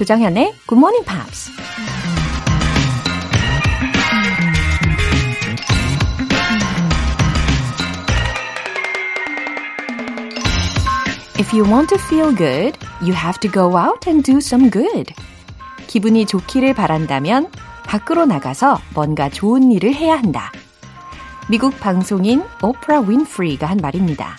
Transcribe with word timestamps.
조정현의 0.00 0.54
Good 0.66 0.78
Morning 0.78 1.04
Pops. 1.04 1.50
If 11.38 11.54
you 11.54 11.70
want 11.70 11.94
to 11.94 11.98
feel 12.02 12.34
good, 12.34 12.78
you 13.02 13.12
have 13.12 13.38
to 13.40 13.50
go 13.52 13.76
out 13.76 14.08
and 14.08 14.24
do 14.24 14.38
some 14.38 14.70
good. 14.70 15.12
기분이 15.86 16.24
좋기를 16.24 16.72
바란다면 16.72 17.50
밖으로 17.84 18.24
나가서 18.24 18.78
뭔가 18.94 19.28
좋은 19.28 19.70
일을 19.70 19.94
해야 19.94 20.16
한다. 20.16 20.50
미국 21.50 21.78
방송인 21.78 22.42
오프라 22.62 23.00
윈프리가 23.00 23.66
한 23.66 23.76
말입니다. 23.76 24.38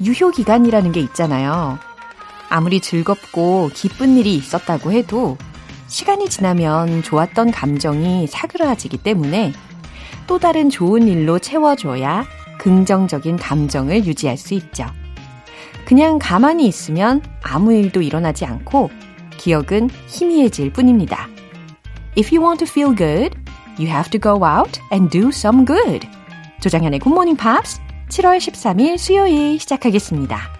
유효 0.00 0.32
기간이라는 0.32 0.90
게 0.90 0.98
있잖아요. 0.98 1.78
아무리 2.50 2.80
즐겁고 2.80 3.70
기쁜 3.72 4.18
일이 4.18 4.34
있었다고 4.34 4.92
해도 4.92 5.38
시간이 5.86 6.28
지나면 6.28 7.02
좋았던 7.02 7.50
감정이 7.52 8.26
사그라지기 8.26 8.98
때문에 8.98 9.52
또 10.26 10.38
다른 10.38 10.68
좋은 10.68 11.08
일로 11.08 11.38
채워줘야 11.38 12.26
긍정적인 12.58 13.36
감정을 13.36 14.04
유지할 14.04 14.36
수 14.36 14.54
있죠. 14.54 14.86
그냥 15.86 16.18
가만히 16.20 16.66
있으면 16.66 17.22
아무 17.42 17.72
일도 17.72 18.02
일어나지 18.02 18.44
않고 18.44 18.90
기억은 19.38 19.88
희미해질 20.06 20.72
뿐입니다. 20.72 21.28
If 22.16 22.34
you 22.34 22.44
want 22.44 22.64
to 22.64 22.70
feel 22.70 22.94
good, 22.94 23.36
you 23.78 23.88
have 23.88 24.10
to 24.10 24.20
go 24.20 24.44
out 24.46 24.80
and 24.92 25.08
do 25.10 25.28
some 25.28 25.64
good. 25.64 26.06
조장현의 26.60 27.00
Morning 27.06 27.40
Pops 27.40 27.80
7월 28.08 28.38
13일 28.38 28.98
수요일 28.98 29.58
시작하겠습니다. 29.58 30.59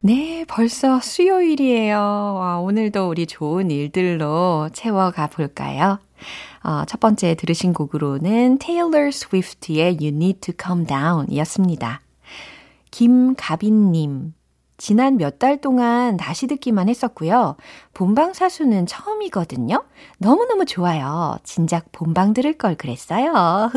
네, 0.00 0.44
벌써 0.46 1.00
수요일이에요. 1.00 1.96
와, 1.98 2.60
오늘도 2.60 3.08
우리 3.08 3.26
좋은 3.26 3.70
일들로 3.70 4.68
채워가 4.72 5.26
볼까요? 5.26 5.98
어, 6.62 6.84
첫 6.86 7.00
번째 7.00 7.34
들으신 7.34 7.72
곡으로는 7.72 8.58
Taylor 8.58 9.08
Swift의 9.08 9.96
You 10.00 10.08
Need 10.08 10.40
to 10.40 10.54
Calm 10.60 10.86
Down 10.86 11.26
이었습니다. 11.30 12.00
김가빈님, 12.92 14.34
지난 14.76 15.16
몇 15.16 15.40
달 15.40 15.60
동안 15.60 16.16
다시 16.16 16.46
듣기만 16.46 16.88
했었고요. 16.88 17.56
본방 17.92 18.34
사수는 18.34 18.86
처음이거든요. 18.86 19.84
너무너무 20.18 20.64
좋아요. 20.64 21.36
진작 21.42 21.90
본방 21.90 22.34
들을 22.34 22.52
걸 22.56 22.76
그랬어요. 22.76 23.70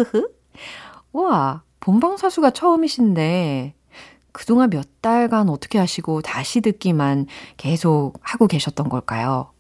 우와, 1.14 1.64
본방 1.80 2.18
사수가 2.18 2.52
처음이신데 2.52 3.74
그동안 4.32 4.70
몇 4.70 5.02
달간 5.02 5.50
어떻게 5.50 5.78
하시고 5.78 6.22
다시 6.22 6.62
듣기만 6.62 7.28
계속 7.58 8.14
하고 8.22 8.48
계셨던 8.48 8.90
걸까요? 8.90 9.52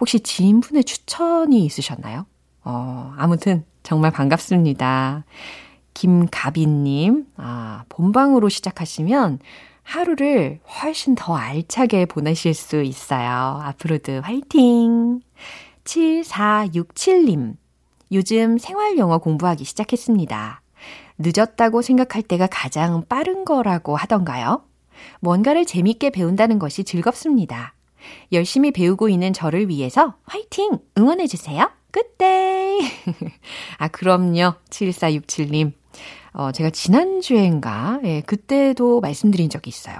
혹시 0.00 0.20
지인분의 0.20 0.84
추천이 0.84 1.64
있으셨나요? 1.64 2.26
어, 2.64 3.14
아무튼 3.16 3.64
정말 3.82 4.10
반갑습니다. 4.10 5.24
김가빈님, 5.94 7.26
아, 7.36 7.84
본방으로 7.88 8.48
시작하시면 8.48 9.38
하루를 9.82 10.60
훨씬 10.82 11.14
더 11.14 11.36
알차게 11.36 12.06
보내실 12.06 12.54
수 12.54 12.82
있어요. 12.82 13.60
앞으로도 13.62 14.20
화이팅! 14.22 15.20
7467님, 15.84 17.56
요즘 18.12 18.58
생활 18.58 18.98
영어 18.98 19.18
공부하기 19.18 19.64
시작했습니다. 19.64 20.59
늦었다고 21.20 21.82
생각할 21.82 22.22
때가 22.22 22.48
가장 22.50 23.04
빠른 23.08 23.44
거라고 23.44 23.96
하던가요? 23.96 24.62
뭔가를 25.20 25.66
재밌게 25.66 26.10
배운다는 26.10 26.58
것이 26.58 26.84
즐겁습니다. 26.84 27.74
열심히 28.32 28.70
배우고 28.70 29.08
있는 29.08 29.32
저를 29.32 29.68
위해서 29.68 30.14
화이팅! 30.24 30.78
응원해주세요. 30.96 31.70
그때! 31.90 32.78
아, 33.78 33.88
그럼요. 33.88 34.54
7467님. 34.70 35.72
어, 36.32 36.52
제가 36.52 36.70
지난주엔가, 36.70 38.00
예, 38.04 38.20
그때도 38.22 39.00
말씀드린 39.00 39.50
적이 39.50 39.68
있어요. 39.68 39.96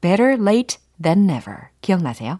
Better 0.00 0.34
late 0.40 0.78
than 1.02 1.28
never. 1.28 1.56
기억나세요? 1.80 2.38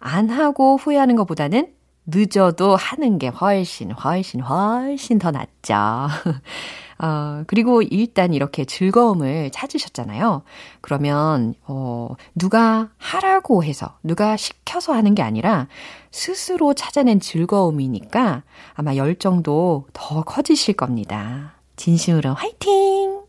안 0.00 0.28
하고 0.28 0.76
후회하는 0.76 1.16
것보다는 1.16 1.72
늦어도 2.06 2.76
하는 2.76 3.18
게 3.18 3.28
훨씬, 3.28 3.90
훨씬, 3.92 4.40
훨씬 4.40 5.18
더 5.18 5.30
낫죠. 5.30 5.74
어, 7.04 7.44
그리고 7.46 7.82
일단 7.82 8.32
이렇게 8.32 8.64
즐거움을 8.64 9.50
찾으셨잖아요. 9.50 10.42
그러면, 10.80 11.52
어, 11.66 12.14
누가 12.34 12.88
하라고 12.96 13.62
해서, 13.62 13.98
누가 14.02 14.38
시켜서 14.38 14.94
하는 14.94 15.14
게 15.14 15.20
아니라 15.20 15.68
스스로 16.10 16.72
찾아낸 16.72 17.20
즐거움이니까 17.20 18.42
아마 18.72 18.96
열정도 18.96 19.86
더 19.92 20.22
커지실 20.22 20.76
겁니다. 20.76 21.56
진심으로 21.76 22.32
화이팅! 22.32 23.20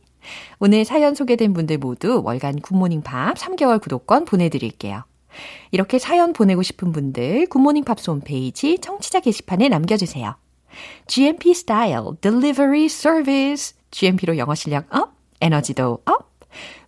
오늘 0.60 0.86
사연 0.86 1.14
소개된 1.14 1.52
분들 1.52 1.78
모두 1.78 2.22
월간 2.24 2.62
굿모닝 2.62 3.02
팝 3.02 3.36
3개월 3.36 3.82
구독권 3.82 4.24
보내드릴게요. 4.24 5.04
이렇게 5.72 6.00
사연 6.00 6.32
보내고 6.32 6.64
싶은 6.64 6.94
분들 6.94 7.48
굿모닝 7.48 7.84
팝스 7.84 8.10
홈페이지 8.10 8.80
청취자 8.80 9.20
게시판에 9.20 9.68
남겨주세요. 9.68 10.38
GMP 11.08 11.54
스타일 11.54 12.00
delivery 12.22 12.86
service. 12.86 13.76
GMP로 13.92 14.38
영어 14.38 14.56
실력 14.56 14.94
up, 14.94 15.14
에너지도 15.42 16.00
up. 16.06 16.26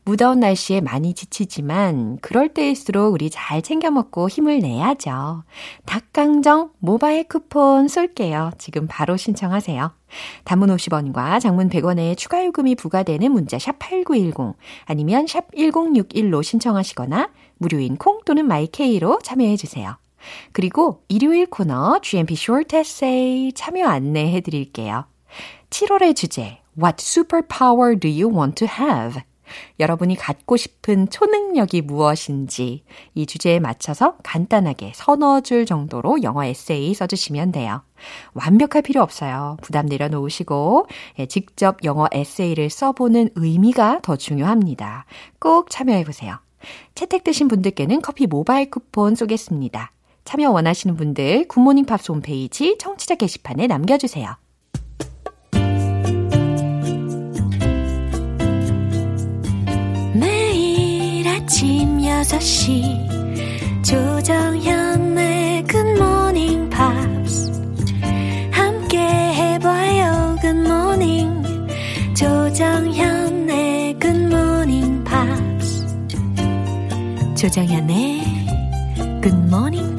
무더운 0.07 0.39
날씨에 0.39 0.79
많이 0.79 1.13
지치지만 1.13 2.19
그럴 2.21 2.47
때일수록 2.47 3.13
우리 3.13 3.29
잘 3.29 3.61
챙겨 3.61 3.91
먹고 3.91 4.29
힘을 4.29 4.59
내야죠. 4.59 5.43
닭강정 5.85 6.69
모바일 6.79 7.25
쿠폰 7.25 7.89
쏠게요. 7.89 8.51
지금 8.57 8.87
바로 8.87 9.17
신청하세요. 9.17 9.91
단문 10.45 10.69
50원과 10.69 11.41
장문 11.41 11.67
100원의 11.67 12.17
추가 12.17 12.45
요금이 12.45 12.75
부과되는 12.75 13.29
문자 13.29 13.59
샵 13.59 13.79
8910 13.79 14.55
아니면 14.85 15.27
샵 15.27 15.51
1061로 15.51 16.41
신청하시거나 16.41 17.29
무료인 17.57 17.97
콩 17.97 18.21
또는 18.23 18.47
마이케이로 18.47 19.19
참여해 19.21 19.57
주세요. 19.57 19.97
그리고 20.51 21.03
일요일 21.07 21.45
코너 21.47 21.99
GMP 22.01 22.33
Short 22.33 22.75
Essay 22.75 23.51
참여 23.53 23.87
안내해 23.87 24.41
드릴게요. 24.41 25.05
7월의 25.69 26.15
주제 26.15 26.59
What 26.77 26.97
superpower 26.99 27.99
do 27.99 28.09
you 28.09 28.29
want 28.29 28.55
to 28.65 28.67
have? 28.67 29.23
여러분이 29.79 30.15
갖고 30.15 30.57
싶은 30.57 31.09
초능력이 31.09 31.81
무엇인지 31.81 32.83
이 33.15 33.25
주제에 33.25 33.59
맞춰서 33.59 34.17
간단하게 34.23 34.91
서너 34.95 35.41
줄 35.41 35.65
정도로 35.65 36.23
영어 36.23 36.43
에세이 36.43 36.93
써주시면 36.93 37.51
돼요. 37.51 37.81
완벽할 38.33 38.81
필요 38.81 39.01
없어요. 39.01 39.57
부담 39.61 39.85
내려놓으시고 39.85 40.87
예, 41.19 41.25
직접 41.27 41.77
영어 41.83 42.07
에세이를 42.11 42.69
써보는 42.69 43.29
의미가 43.35 44.01
더 44.03 44.15
중요합니다. 44.15 45.05
꼭 45.39 45.69
참여해보세요. 45.69 46.39
채택되신 46.95 47.47
분들께는 47.47 48.01
커피 48.01 48.27
모바일 48.27 48.69
쿠폰 48.69 49.15
쏘겠습니다. 49.15 49.91
참여 50.27 50.51
원하시는 50.51 50.97
분들 50.97 51.47
굿모닝 51.47 51.85
팝스 51.85 52.11
홈페이지 52.11 52.77
청취자 52.77 53.15
게시판에 53.15 53.65
남겨주세요. 53.67 54.35
매일 60.13 61.25
아침 61.29 61.99
6시 61.99 63.85
조정현의 63.85 65.63
굿모닝 65.63 66.69
팝스 66.71 67.49
함께 68.51 68.97
해봐요 68.99 70.35
굿모닝 70.41 71.43
조정현의 72.13 73.97
굿모닝 73.97 75.05
팝스 75.05 75.87
조정현의 77.37 78.23
굿모닝 79.21 79.96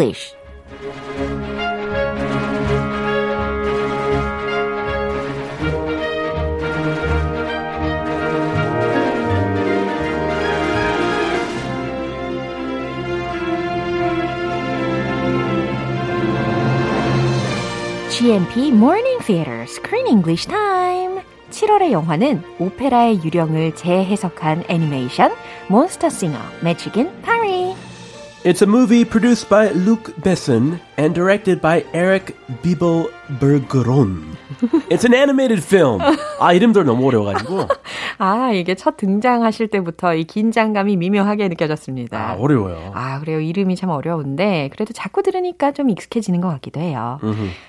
English 0.00 0.34
GMP 18.10 18.70
Morning 18.72 19.18
Theater 19.20 19.62
Screen 19.66 20.06
English 20.06 20.46
Time. 20.46 21.20
7월의 21.50 21.90
영화는 21.92 22.42
오페라의 22.58 23.22
유령을 23.24 23.74
재해석한 23.74 24.64
애니메이션 24.68 25.34
몬스터 25.68 26.08
싱어 26.08 26.38
매직 26.62 26.96
인 26.96 27.10
파리. 27.22 27.39
It's 28.42 28.62
a 28.62 28.66
movie 28.66 29.04
produced 29.04 29.50
by 29.50 29.68
Luc 29.70 30.14
Besson 30.22 30.80
and 30.96 31.14
directed 31.14 31.60
by 31.60 31.84
Eric 31.92 32.34
Bibo 32.62 33.10
Bergeron. 33.38 34.34
It's 34.88 35.04
an 35.04 35.12
animated 35.12 35.62
film. 35.62 36.00
아, 36.40 36.54
이름도 36.54 36.82
너무 36.84 37.06
어려워가지고. 37.06 37.68
아, 38.16 38.50
이게 38.52 38.74
첫 38.74 38.96
등장하실 38.96 39.68
때부터 39.68 40.14
이 40.14 40.24
긴장감이 40.24 40.96
미묘하게 40.96 41.48
느껴졌습니다. 41.48 42.30
아, 42.30 42.34
어려워요. 42.38 42.92
아, 42.94 43.20
그래요. 43.20 43.40
이름이 43.40 43.76
참 43.76 43.90
어려운데, 43.90 44.70
그래도 44.72 44.94
자꾸 44.94 45.22
들으니까 45.22 45.72
좀 45.72 45.90
익숙해지는 45.90 46.40
것 46.40 46.48
같기도 46.48 46.80
해요. 46.80 47.18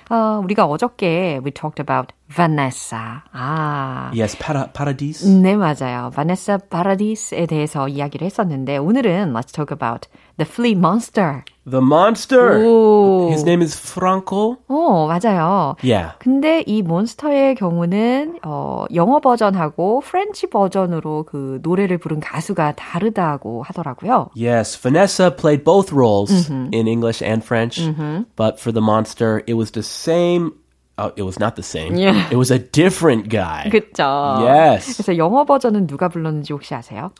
어, 0.08 0.40
우리가 0.42 0.64
어저께 0.64 1.40
we 1.44 1.50
talked 1.50 1.80
about 1.82 2.14
Vanessa. 2.34 3.22
아. 3.32 4.10
Yes, 4.14 4.36
para, 4.38 4.72
Paradis. 4.72 5.24
네, 5.26 5.56
맞아요. 5.56 6.10
Vanessa 6.12 6.58
Paradis에 6.58 7.46
대해서 7.46 7.88
이야기를 7.88 8.24
했었는데, 8.24 8.78
오늘은 8.78 9.32
let's 9.32 9.52
talk 9.52 9.70
about 9.70 10.08
the 10.38 10.48
flea 10.48 10.72
monster. 10.72 11.44
The 11.64 11.80
monster. 11.80 12.64
오. 12.64 13.28
His 13.30 13.42
name 13.44 13.62
is 13.62 13.78
Franco. 13.78 14.56
어, 14.68 15.06
맞아요. 15.06 15.76
Yeah. 15.84 16.14
근데 16.18 16.64
이 16.66 16.82
몬스터의 16.82 17.54
경우는 17.54 18.40
어, 18.42 18.84
영어 18.94 19.20
버전하고 19.20 20.00
프렌치 20.00 20.48
버전으로 20.48 21.24
그 21.24 21.60
노래를 21.62 21.98
부른 21.98 22.18
가수가 22.18 22.72
다르다고 22.72 23.62
하더라고요. 23.62 24.30
Yes, 24.34 24.76
Vanessa 24.76 25.30
played 25.30 25.62
both 25.62 25.92
roles 25.92 26.50
in 26.50 26.88
English 26.88 27.22
and 27.22 27.44
French, 27.44 27.78
but 28.34 28.58
for 28.58 28.72
the 28.72 28.82
monster, 28.82 29.42
it 29.46 29.54
was 29.54 29.70
the 29.70 29.82
same. 29.82 30.52
Oh, 31.01 31.13
it 31.15 31.21
was 31.21 31.39
not 31.39 31.55
the 31.55 31.63
same. 31.63 31.95
Yeah. 31.95 32.27
It 32.31 32.37
was 32.37 32.49
a 32.49 32.57
different 32.57 33.29
guy. 33.29 33.69
그쵸? 33.71 34.41
Yes. 34.41 34.97
그래서 34.97 35.15
영어 35.17 35.45
버전은 35.45 35.85
누가 35.85 36.09
불렀는지 36.09 36.53
혹시 36.53 36.73
아세요? 36.73 37.11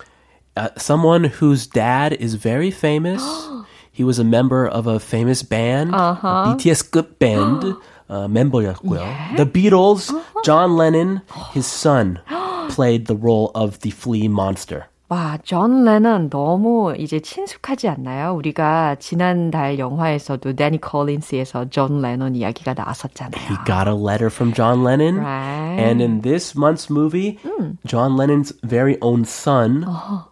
Uh, 0.55 0.69
someone 0.77 1.25
whose 1.25 1.67
dad 1.67 2.13
is 2.19 2.33
very 2.33 2.71
famous. 2.71 3.21
he 3.91 4.03
was 4.03 4.17
a 4.19 4.23
member 4.23 4.67
of 4.67 4.87
a 4.87 4.99
famous 4.99 5.43
band, 5.43 5.93
a 5.93 6.17
BTS급 6.21 7.19
band 7.19 7.75
uh, 8.09 8.27
member였고요. 8.27 9.37
The 9.37 9.45
Beatles, 9.45 10.11
John 10.43 10.75
Lennon, 10.77 11.21
his 11.53 11.65
son, 11.65 12.19
played 12.69 13.07
the 13.07 13.15
role 13.15 13.51
of 13.55 13.79
the 13.81 13.91
flea 13.91 14.27
monster. 14.27 14.85
와, 15.12 15.36
존 15.44 15.84
레넌 15.84 16.30
너무 16.30 16.94
이제 16.98 17.20
친숙하지 17.20 17.86
않나요? 17.86 18.32
우리가 18.32 18.94
지난달 18.98 19.78
영화에서도 19.78 20.54
데니 20.54 20.80
콜린스에서 20.80 21.68
존 21.68 22.00
레논 22.00 22.34
이야기가 22.34 22.72
나왔었잖아요. 22.72 23.42
He 23.46 23.56
got 23.66 23.86
a 23.86 23.92
letter 23.94 24.30
from 24.30 24.54
John 24.54 24.82
Lennon. 24.82 25.18
Right. 25.18 25.76
And 25.78 26.00
in 26.00 26.22
this 26.22 26.56
month's 26.56 26.88
movie, 26.88 27.38
John 27.84 28.16
Lennon's 28.16 28.54
very 28.62 28.96
own 29.02 29.26
son 29.26 29.84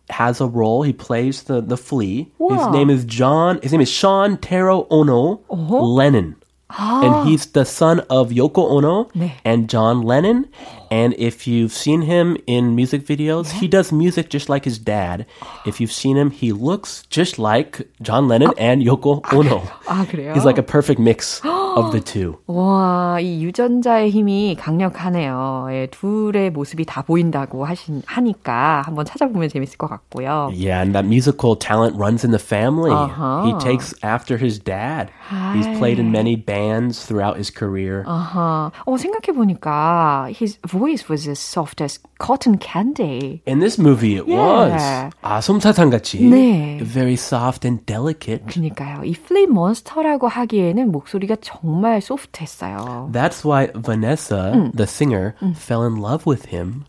has 0.09 0.41
a 0.41 0.47
role. 0.47 0.83
He 0.83 0.95
plays 0.95 1.43
the, 1.45 1.61
the 1.61 1.77
flea. 1.77 2.33
His 2.41 2.65
Wow. 2.65 2.73
name 2.73 2.89
is 2.89 3.05
John, 3.05 3.61
his 3.63 3.73
name 3.73 3.83
is 3.83 3.91
Sean 3.93 4.39
Taro 4.39 4.87
Ono 4.89 5.41
Lennon. 5.51 6.37
And 6.73 7.29
he's 7.29 7.53
the 7.53 7.67
son 7.67 8.01
of 8.09 8.31
Yoko 8.31 8.71
Ono 8.81 9.09
네. 9.15 9.33
and 9.45 9.69
John 9.69 10.01
Lennon. 10.01 10.47
And 10.92 11.16
if 11.18 11.48
you've 11.48 11.74
seen 11.74 12.04
him 12.04 12.38
in 12.46 12.76
music 12.76 13.06
videos, 13.06 13.52
he 13.52 13.68
does 13.68 13.92
music 13.92 14.30
just 14.30 14.50
like 14.50 14.66
his 14.66 14.78
dad. 14.78 15.26
If 15.66 15.82
you've 15.82 15.92
seen 15.92 16.16
him, 16.16 16.30
he 16.30 16.52
looks 16.52 17.04
just 17.10 17.40
like 17.40 17.88
John 18.02 18.28
Lennon 18.28 18.54
and 18.58 18.84
Yoko 18.84 19.22
Ono. 19.34 19.64
아, 19.88 20.06
그래요? 20.06 20.34
He's 20.34 20.46
like 20.46 20.60
a 20.60 20.64
perfect 20.64 21.00
mix 21.02 21.42
of 21.44 21.92
the 21.92 22.00
two. 22.00 22.38
와, 22.48 23.18
이 23.20 23.44
유전자의 23.44 24.12
힘이 24.12 24.56
강력하네요. 24.60 25.68
예, 25.72 25.88
둘의 25.88 26.52
모습이 26.52 26.86
다 26.86 27.02
보인다고 27.02 27.66
하신, 27.66 28.04
하니까 28.06 28.84
한번 28.86 29.06
찾아보면 29.06 29.50
재밌을 29.50 29.78
것 29.78 29.90
같고요. 29.90 30.52
Yeah, 30.54 30.82
and 30.82 30.94
that 30.94 31.06
musical 31.06 31.56
talent 31.56 31.98
runs 31.98 32.24
in 32.24 32.32
the 32.32 32.40
family. 32.40 32.92
Uh-huh. 32.92 33.44
He 33.46 33.54
takes 33.60 33.94
after 34.04 34.38
his 34.38 34.60
dad. 34.60 35.10
He's 35.54 35.68
played 35.80 35.98
in 36.00 36.12
many 36.12 36.36
bands 36.36 37.04
throughout 37.06 37.38
his 37.38 37.50
career. 37.50 38.04
아하. 38.06 38.72
어, 38.86 38.98
생각해보니까 38.98 40.30
his 40.30 40.60
voice 40.68 40.79
was 41.10 41.28
as 41.28 41.40
soft 41.40 41.82
as 41.82 42.00
cotton 42.20 42.58
candy. 42.58 43.42
In 43.46 43.60
this 43.60 43.78
movie, 43.78 44.16
it 44.18 44.26
Yeah. 44.28 44.38
was. 44.38 45.14
아, 45.22 45.42
솜사탕 45.42 45.90
같이. 45.90 46.20
네. 46.22 46.80
Very 46.82 47.16
soft 47.16 47.66
and 47.66 47.86
delicate. 47.86 48.46
그러니까요. 48.48 49.04
이 49.04 49.14
플레이 49.14 49.46
몬스터라고 49.48 50.28
하기에는 50.28 50.92
목소리가 50.92 51.38
정말 51.42 52.02
소프트했어요. 52.02 53.10
That's 53.12 53.44
why 53.46 53.68
Vanessa, 53.76 54.72
the 54.76 54.88
singer, 54.88 55.36
fell 55.56 55.84
in 55.84 55.98
love 55.98 56.26
with 56.26 56.46
him. 56.50 56.86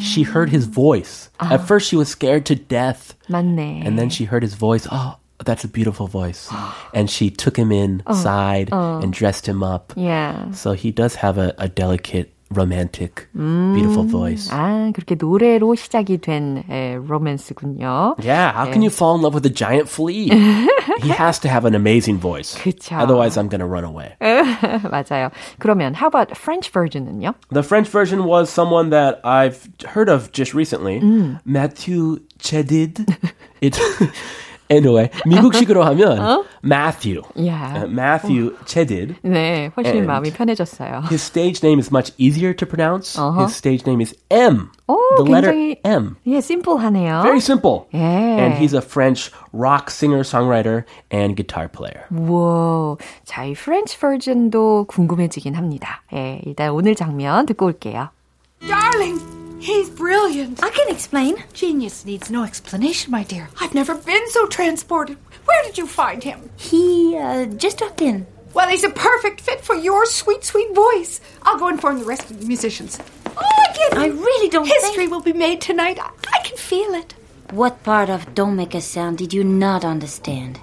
She 0.00 0.22
heard 0.22 0.50
his 0.50 0.66
voice. 0.66 1.30
At 1.40 1.66
first, 1.66 1.88
she 1.88 1.96
was 1.96 2.08
scared 2.08 2.44
to 2.46 2.54
death. 2.54 3.14
맞네. 3.28 3.84
And 3.86 3.98
then 3.98 4.08
she 4.10 4.24
heard 4.24 4.42
his 4.42 4.54
voice. 4.54 4.86
Oh, 4.90 5.16
that's 5.44 5.64
a 5.64 5.68
beautiful 5.68 6.06
voice. 6.08 6.50
and 6.92 7.08
she 7.08 7.30
took 7.30 7.56
him 7.56 7.70
inside 7.70 8.68
and 8.72 9.12
dressed 9.12 9.46
him 9.48 9.62
up. 9.62 9.92
yeah. 9.96 10.50
So 10.52 10.72
he 10.72 10.90
does 10.90 11.14
have 11.16 11.38
a, 11.38 11.54
a 11.58 11.68
delicate, 11.68 12.31
romantic, 12.52 13.26
beautiful 13.34 14.04
voice. 14.06 14.48
아, 14.50 14.90
그렇게 14.94 15.16
노래로 15.16 15.74
시작이 15.74 16.16
된 16.16 16.64
에, 16.70 16.96
로맨스군요. 16.96 18.16
Yeah, 18.24 18.52
how 18.52 18.64
can 18.72 18.80
you 18.80 18.88
fall 18.90 19.14
in 19.16 19.20
love 19.22 19.34
with 19.34 19.44
a 19.44 19.52
giant 19.52 19.86
flea? 19.88 20.30
he 21.02 21.10
has 21.10 21.38
to 21.40 21.48
have 21.48 21.66
an 21.66 21.74
amazing 21.74 22.16
voice. 22.18 22.56
그쵸. 22.56 22.96
Otherwise, 22.96 23.36
I'm 23.36 23.48
going 23.48 23.60
to 23.60 23.66
run 23.66 23.84
away. 23.84 24.14
맞아요. 24.20 25.30
그러면 25.60 25.94
how 25.94 26.06
about 26.06 26.34
French 26.38 26.72
version은요? 26.72 27.34
The 27.50 27.62
French 27.62 27.88
version 27.90 28.24
was 28.24 28.48
someone 28.48 28.90
that 28.90 29.20
I've 29.24 29.68
heard 29.84 30.08
of 30.08 30.32
just 30.32 30.54
recently. 30.54 31.00
Matthew 31.44 32.20
Chedid. 32.38 33.04
It 33.60 33.76
anyway, 34.70 35.10
미국식으로 35.26 35.84
하면 35.84 36.44
Matthew. 36.62 37.22
Yeah. 37.34 37.84
Uh, 37.84 37.86
Matthew 37.88 38.56
Chedid. 38.66 39.16
네, 39.22 39.70
훨씬 39.76 39.96
And- 39.96 40.06
마음이 40.06 40.32
편해졌어요. 40.32 41.02
His 41.10 41.22
stage 41.22 41.62
name 41.62 41.78
is 41.78 41.90
much 41.90 42.12
easier 42.18 42.52
to 42.54 42.66
pronounce. 42.66 43.18
Uh-huh. 43.18 43.44
His 43.46 43.54
stage 43.54 43.86
name 43.86 44.00
is 44.00 44.14
M. 44.30 44.70
오, 44.88 44.96
the 45.16 45.24
letter 45.30 45.52
굉장히 45.52 45.80
M. 45.84 46.16
예, 46.26 46.40
심플하네요. 46.40 47.22
Very 47.22 47.40
simple. 47.40 47.86
예. 47.94 47.98
And 47.98 48.54
he's 48.54 48.74
a 48.74 48.80
French 48.80 49.30
rock 49.52 49.90
singer, 49.90 50.20
songwriter, 50.24 50.84
and 51.12 51.36
guitar 51.36 51.68
player. 51.68 52.04
와, 52.10 52.96
자, 53.24 53.44
이 53.44 53.54
프렌치 53.54 53.98
버전도 53.98 54.86
궁금해지긴 54.88 55.54
합니다. 55.56 56.02
예, 56.14 56.40
일단 56.46 56.70
오늘 56.70 56.94
장면 56.94 57.44
듣고 57.46 57.66
올게요. 57.66 58.08
Darling, 58.66 59.20
he's 59.63 59.89
brilliant. 59.89 60.63
I 60.63 60.69
can 60.69 60.89
explain. 60.89 61.43
Genius 61.53 62.05
needs 62.05 62.29
no 62.29 62.43
explanation, 62.43 63.11
my 63.11 63.23
dear. 63.23 63.49
I've 63.61 63.73
never 63.73 63.95
been 63.95 64.29
so 64.29 64.45
transported. 64.47 65.17
Where 65.45 65.63
did 65.63 65.77
you 65.77 65.87
find 65.87 66.23
him? 66.23 66.49
He 66.57 67.17
uh, 67.17 67.45
just 67.45 67.77
dropped 67.77 68.01
in. 68.01 68.25
Well, 68.53 68.69
he's 68.69 68.83
a 68.83 68.89
perfect 68.89 69.41
fit 69.41 69.61
for 69.61 69.75
your 69.75 70.05
sweet, 70.05 70.43
sweet 70.43 70.73
voice. 70.75 71.19
I'll 71.41 71.57
go 71.57 71.67
inform 71.69 71.99
the 71.99 72.05
rest 72.05 72.29
of 72.29 72.39
the 72.39 72.45
musicians. 72.45 72.99
Oh, 73.25 73.41
I 73.41 73.73
get 73.73 73.93
it. 73.93 73.97
I 73.97 74.07
really 74.07 74.49
don't 74.49 74.67
History 74.67 74.91
think- 75.07 75.11
will 75.11 75.21
be 75.21 75.33
made 75.33 75.59
tonight. 75.61 75.97
I, 75.99 76.11
I 76.33 76.39
can 76.43 76.57
feel 76.57 76.93
it. 76.93 77.15
What 77.51 77.83
part 77.83 78.09
of 78.09 78.33
Don't 78.35 78.55
Make 78.55 78.75
a 78.75 78.81
Sound 78.81 79.17
did 79.17 79.33
you 79.33 79.43
not 79.43 79.83
understand? 79.83 80.59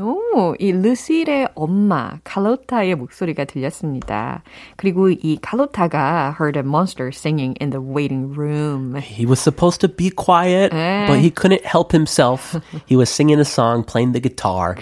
오, 0.00 0.54
이 0.60 0.70
루실의 0.70 1.48
엄마 1.54 2.18
칼로타의 2.22 2.94
목소리가 2.94 3.46
들렸습니다. 3.46 4.42
그리고 4.76 5.08
이 5.08 5.38
칼로타가 5.40 6.36
heard 6.38 6.58
a 6.58 6.62
monster 6.62 7.08
singing 7.10 7.56
in 7.58 7.70
the 7.70 7.80
waiting 7.82 8.30
room. 8.36 8.96
He 9.00 9.24
was 9.24 9.40
supposed 9.40 9.80
to 9.80 9.88
be 9.88 10.10
quiet, 10.10 10.72
Eh. 10.74 11.06
but 11.08 11.18
he 11.18 11.30
couldn't 11.30 11.64
help 11.64 11.90
himself. 11.90 12.54
he 12.86 12.96
was 12.96 13.08
singing 13.08 13.40
a 13.40 13.48
song, 13.48 13.82
playing 13.82 14.12
the 14.12 14.20
guitar, 14.20 14.76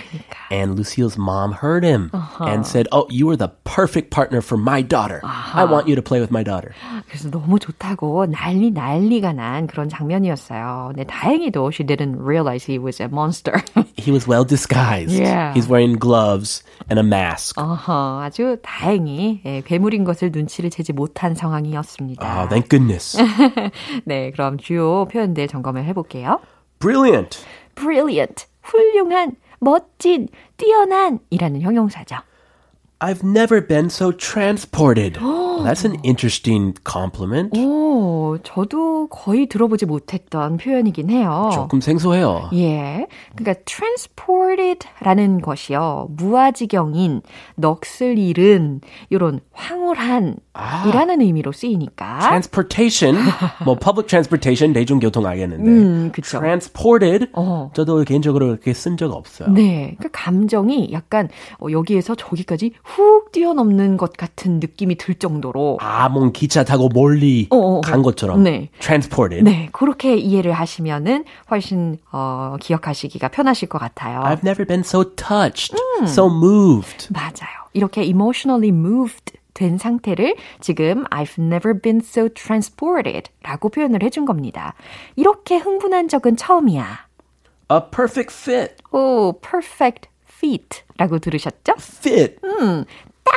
and 0.51 0.75
Lucille's 0.77 1.17
mom 1.17 1.53
heard 1.53 1.85
him 1.85 2.11
and 2.41 2.67
said, 2.67 2.89
Oh, 2.91 3.07
you 3.09 3.31
are 3.31 3.37
the 3.39 3.55
perfect 3.65 4.11
partner 4.11 4.43
for 4.43 4.59
my 4.59 4.83
daughter. 4.83 5.23
I 5.25 5.65
want 5.65 5.87
you 5.87 5.95
to 5.95 6.03
play 6.03 6.19
with 6.21 6.33
my 6.33 6.43
daughter. 6.43 6.75
그래서 7.09 7.31
너무 7.31 7.61
좋다고 7.61 8.27
난리 8.27 8.73
난리가 8.73 9.33
난 9.33 9.69
그런 9.69 9.89
장면이었어요. 9.89 10.93
근데 10.93 11.05
다행히도 11.07 11.71
she 11.73 11.87
didn't 11.87 12.19
realize 12.21 12.67
he 12.67 12.77
was 12.77 13.01
a 13.01 13.07
monster. 13.09 13.63
He 13.97 14.11
was 14.11 14.27
well 14.29 14.45
disguised. 14.45 15.00
Yeah. 15.10 15.54
He's 15.54 15.68
wearing 15.68 15.98
gloves 15.98 16.64
and 16.90 17.00
a 17.00 17.04
mask. 17.04 17.56
어허, 17.60 18.22
아주 18.24 18.58
다행히 18.62 19.42
예, 19.46 19.62
괴물인 19.62 20.04
것을 20.04 20.32
눈치를 20.32 20.70
채지 20.70 20.94
못한 20.94 21.34
상황이었습니다. 21.34 22.22
Oh, 22.22 22.48
thank 22.50 22.70
goodness. 22.70 23.18
네, 24.06 24.32
그럼 24.32 24.58
주요 24.58 25.06
표현들 25.06 25.48
점검을 25.48 25.86
해볼게요. 25.86 26.40
Brilliant. 26.80 27.46
brilliant, 27.76 28.46
훌륭한, 28.64 29.36
멋진, 29.60 30.28
뛰어난 30.58 31.20
이라는 31.30 31.62
형용사죠. 31.62 32.18
I've 33.04 33.24
never 33.24 33.66
been 33.66 33.90
so 33.90 34.12
transported. 34.12 35.18
That's 35.64 35.84
an 35.84 35.96
interesting 36.04 36.76
compliment. 36.84 37.58
오, 37.58 38.38
저도 38.44 39.08
거의 39.08 39.48
들어보지 39.48 39.88
못했던 39.88 40.58
표현이긴 40.58 41.10
해요. 41.10 41.50
조금 41.54 41.82
생소해요. 41.82 42.50
예. 42.54 43.08
그러니까 43.36 43.64
transported라는 43.66 45.42
것이요. 45.42 46.10
무아지경인, 46.12 47.22
넋을 47.56 48.20
잃은 48.20 48.82
이런 49.10 49.40
황홀한 49.52 50.38
아. 50.54 50.86
이라는 50.88 51.22
의미로 51.22 51.52
쓰이니까. 51.54 52.20
transportation, 52.20 53.16
뭐 53.64 53.76
public 53.76 54.08
transportation, 54.08 54.74
대중교통 54.74 55.26
알겠는데. 55.26 55.64
음, 55.72 56.12
그쵸. 56.14 56.40
transported, 56.40 57.28
어. 57.34 57.72
저도 57.74 58.04
개인적으로 58.04 58.48
그렇게 58.48 58.74
쓴 58.74 58.98
적 58.98 59.12
없어요. 59.14 59.50
네. 59.50 59.96
그 60.02 60.10
감정이 60.12 60.90
약간 60.92 61.30
어, 61.60 61.68
여기에서 61.72 62.16
저기까지 62.16 62.74
훅 62.84 63.32
뛰어넘는 63.32 63.96
것 63.96 64.14
같은 64.18 64.60
느낌이 64.60 64.96
들 64.98 65.16
정도로. 65.16 65.78
아, 65.82 66.10
뭔 66.10 66.34
기차 66.34 66.64
타고 66.66 66.90
멀리 66.94 67.48
어어. 67.50 67.78
어. 67.78 67.82
간 67.82 68.02
것처럼. 68.02 68.44
네. 68.44 68.70
transported. 68.80 69.44
네. 69.44 69.70
그렇게 69.72 70.18
이해를 70.18 70.52
하시면은 70.52 71.24
훨씬, 71.50 71.98
어, 72.12 72.58
기억하시기가 72.60 73.30
편하실 73.30 73.70
것 73.70 73.78
같아요. 73.80 74.20
I've 74.22 74.44
never 74.44 74.66
been 74.66 74.82
so 74.82 75.04
touched, 75.16 75.74
음. 76.02 76.04
so 76.04 76.26
moved. 76.28 77.08
맞아요. 77.14 77.62
이렇게 77.74 78.04
emotionally 78.04 78.68
moved 78.78 79.31
된 79.62 79.78
상태를 79.78 80.36
지금 80.60 81.04
I've 81.06 81.38
never 81.40 81.80
been 81.80 82.02
so 82.04 82.28
transported 82.30 83.30
라고 83.44 83.70
표현을 83.70 84.02
해준 84.02 84.26
겁니다. 84.26 84.74
이렇게 85.16 85.58
흥분한 85.58 86.08
적은 86.08 86.36
처음이야. 86.36 87.08
A 87.72 87.80
perfect 87.92 88.34
fit. 88.34 88.76
오, 88.92 89.40
perfect 89.40 90.10
fit 90.28 90.82
라고 90.98 91.20
들으셨죠? 91.20 91.74
fit. 91.78 92.36
음, 92.44 92.86
딱 93.24 93.34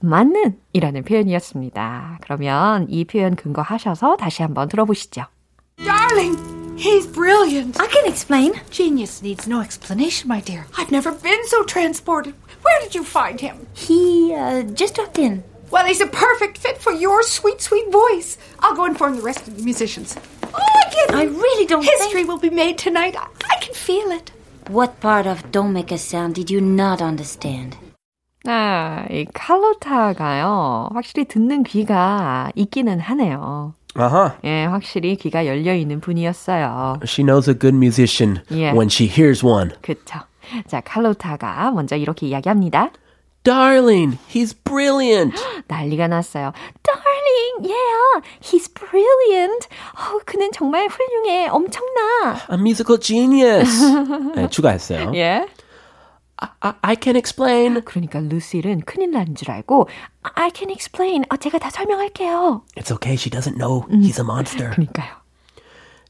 맞는 0.00 0.58
이라는 0.72 1.04
표현이었습니다. 1.04 2.18
그러면 2.22 2.86
이 2.90 3.04
표현 3.04 3.36
근거하셔서 3.36 4.16
다시 4.16 4.42
한번 4.42 4.68
들어보시죠. 4.68 5.24
Darling, 5.78 6.36
he's 6.76 7.06
brilliant. 7.06 7.80
I 7.80 7.86
can 7.86 8.04
explain. 8.06 8.52
Genius 8.70 9.22
needs 9.22 9.46
no 9.48 9.60
explanation, 9.62 10.26
my 10.28 10.40
dear. 10.42 10.66
I've 10.76 10.90
never 10.90 11.12
been 11.12 11.40
so 11.46 11.62
transported. 11.64 12.34
Where 12.62 12.80
did 12.82 12.94
you 12.96 13.04
find 13.04 13.40
him? 13.40 13.66
He, 13.74 14.34
uh, 14.34 14.64
just 14.74 14.96
dropped 14.96 15.18
in. 15.18 15.44
Well, 15.71 15.85
he's 15.85 16.01
a 16.01 16.07
perfect 16.07 16.57
fit 16.59 16.77
for 16.77 16.91
your 16.91 17.23
sweet, 17.23 17.59
sweet 17.59 17.91
voice. 17.91 18.37
I'll 18.59 18.75
go 18.75 18.85
inform 18.85 19.15
the 19.15 19.23
rest 19.23 19.47
of 19.47 19.57
the 19.57 19.63
musicians. 19.63 20.15
Oh, 20.53 20.81
again. 20.87 21.17
I 21.17 21.23
really 21.25 21.65
don't 21.65 21.83
History 21.83 22.23
think... 22.23 22.27
will 22.27 22.37
be 22.37 22.51
made 22.51 22.77
tonight. 22.77 23.15
I, 23.17 23.25
I 23.25 23.57
can 23.59 23.73
feel 23.73 24.11
it. 24.11 24.31
What 24.69 24.99
part 25.01 25.25
of 25.25 25.51
Don't 25.51 25.73
Make 25.73 25.91
a 25.91 25.97
Sound 25.97 26.35
did 26.35 26.51
you 26.51 26.61
not 26.61 27.01
understand? 27.01 27.77
아, 28.45 29.05
이 29.09 29.25
칼로타가요. 29.33 30.89
확실히 30.93 31.25
듣는 31.25 31.63
귀가 31.63 32.51
있기는 32.55 32.99
하네요. 32.99 33.73
아하. 33.95 34.37
예, 34.43 34.65
확실히 34.65 35.15
귀가 35.15 35.45
열려 35.45 35.73
있는 35.75 36.01
분이었어요. 36.01 36.99
She 37.03 37.25
knows 37.25 37.49
a 37.49 37.57
good 37.57 37.75
musician 37.75 38.41
yeah. 38.49 38.75
when 38.77 38.89
she 38.89 39.07
hears 39.07 39.45
one. 39.45 39.71
그렇죠. 39.81 40.19
자, 40.67 40.81
칼로타가 40.81 41.71
먼저 41.71 41.95
이렇게 41.95 42.27
이야기합니다. 42.27 42.91
Darling, 43.48 44.18
he's 44.28 44.52
brilliant. 44.52 45.32
난리가 45.68 46.06
났어요. 46.06 46.52
Darling, 46.82 47.72
yeah, 47.72 48.20
he's 48.42 48.68
brilliant. 48.68 49.68
어, 49.96 50.20
그는 50.26 50.52
정말 50.52 50.86
훌륭해, 50.86 51.48
엄청나. 51.48 52.44
A 52.52 52.58
musical 52.58 53.00
genius. 53.00 53.70
네, 54.36 54.48
추가했어요. 54.50 55.12
예. 55.14 55.18
Yeah. 55.18 55.46
I, 56.60 56.74
I 56.82 56.96
can 57.02 57.16
explain. 57.16 57.80
그러니까 57.80 58.20
루실은 58.20 58.82
큰일 58.82 59.12
난 59.12 59.34
줄 59.34 59.50
알고 59.50 59.88
I 60.36 60.50
can 60.54 60.68
explain. 60.70 61.24
아, 61.30 61.38
제가 61.38 61.58
다 61.58 61.70
설명할게요. 61.70 62.64
It's 62.76 62.92
okay. 62.92 63.16
She 63.16 63.30
doesn't 63.30 63.56
know 63.56 63.86
he's 63.88 64.20
a 64.20 64.24
monster. 64.24 64.70
그러니까요. 64.76 65.16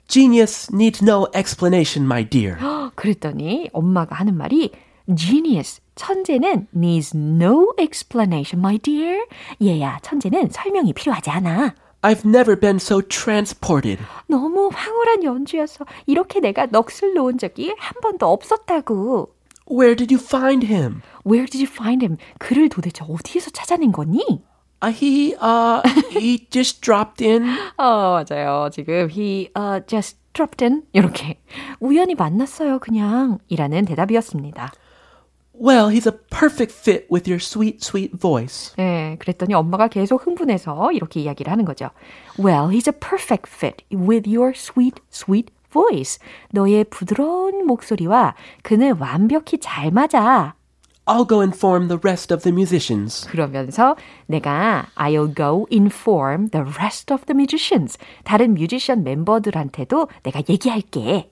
Genius 0.08 0.68
needs 0.74 1.00
no 1.00 1.28
explanation, 1.32 2.04
my 2.04 2.24
dear. 2.28 2.58
그랬더니 2.96 3.70
엄마가 3.72 4.16
하는 4.16 4.36
말이 4.36 4.72
genius 5.14 5.80
천재는 5.98 6.68
needs 6.74 7.14
no 7.14 7.74
explanation, 7.78 8.60
my 8.60 8.78
dear. 8.78 9.26
얘야, 9.60 9.98
천재는 10.02 10.48
설명이 10.50 10.94
필요하지 10.94 11.28
않아. 11.30 11.74
I've 12.00 12.24
never 12.24 12.58
been 12.58 12.76
so 12.76 13.02
transported. 13.02 14.00
너무 14.28 14.70
황홀한 14.72 15.24
연주였어. 15.24 15.84
이렇게 16.06 16.38
내가 16.38 16.66
넋을 16.66 17.14
놓은 17.14 17.38
적이 17.38 17.74
한 17.76 17.92
번도 18.00 18.26
없었다고. 18.26 19.34
Where 19.68 19.96
did 19.96 20.14
you 20.14 20.24
find 20.24 20.64
him? 20.64 21.02
Where 21.26 21.46
did 21.46 21.58
you 21.58 21.68
find 21.68 22.04
him? 22.06 22.16
그를 22.38 22.68
도대체 22.68 23.04
어디에서 23.06 23.50
찾아낸 23.50 23.90
거니? 23.90 24.42
Uh, 24.80 24.94
he, 24.94 25.34
uh, 25.42 25.82
he 26.12 26.46
just 26.50 26.80
dropped 26.80 27.20
in. 27.20 27.42
어, 27.76 28.22
맞아요. 28.22 28.70
지금 28.70 29.10
he, 29.10 29.50
uh, 29.58 29.84
just 29.88 30.18
dropped 30.32 30.64
in. 30.64 30.84
이렇게. 30.92 31.40
우연히 31.80 32.14
만났어요, 32.14 32.78
그냥. 32.78 33.38
이라는 33.48 33.84
대답이었습니다. 33.86 34.70
Well, 35.57 35.89
he's 35.89 36.07
a 36.07 36.11
perfect 36.11 36.71
fit 36.73 37.05
with 37.11 37.27
your 37.29 37.39
sweet, 37.39 37.83
sweet 37.83 38.11
voice. 38.19 38.73
네, 38.75 39.15
그랬더니 39.19 39.53
엄마가 39.53 39.87
계속 39.87 40.25
흥분해서 40.25 40.91
이렇게 40.91 41.21
이야기를 41.21 41.51
하는 41.51 41.63
거죠. 41.63 41.91
Well, 42.39 42.69
he's 42.69 42.87
a 42.87 42.99
perfect 42.99 43.47
fit 43.47 43.85
with 43.91 44.27
your 44.27 44.53
sweet, 44.55 44.99
sweet 45.11 45.53
voice. 45.71 46.19
너의 46.51 46.85
부드러운 46.85 47.67
목소리와 47.67 48.35
그는 48.63 48.97
완벽히 48.99 49.59
잘 49.59 49.91
맞아. 49.91 50.55
I'll 51.05 51.27
go 51.27 51.41
inform 51.41 51.87
the 51.87 51.99
rest 52.01 52.33
of 52.33 52.43
the 52.43 52.53
musicians. 52.53 53.27
그러면서 53.27 53.95
내가 54.25 54.87
I'll 54.95 55.35
go 55.35 55.67
inform 55.71 56.49
the 56.49 56.65
rest 56.79 57.13
of 57.13 57.25
the 57.25 57.35
musicians. 57.35 57.97
다른 58.23 58.53
뮤지션 58.55 59.03
멤버들한테도 59.03 60.07
내가 60.23 60.41
얘기할게. 60.49 61.29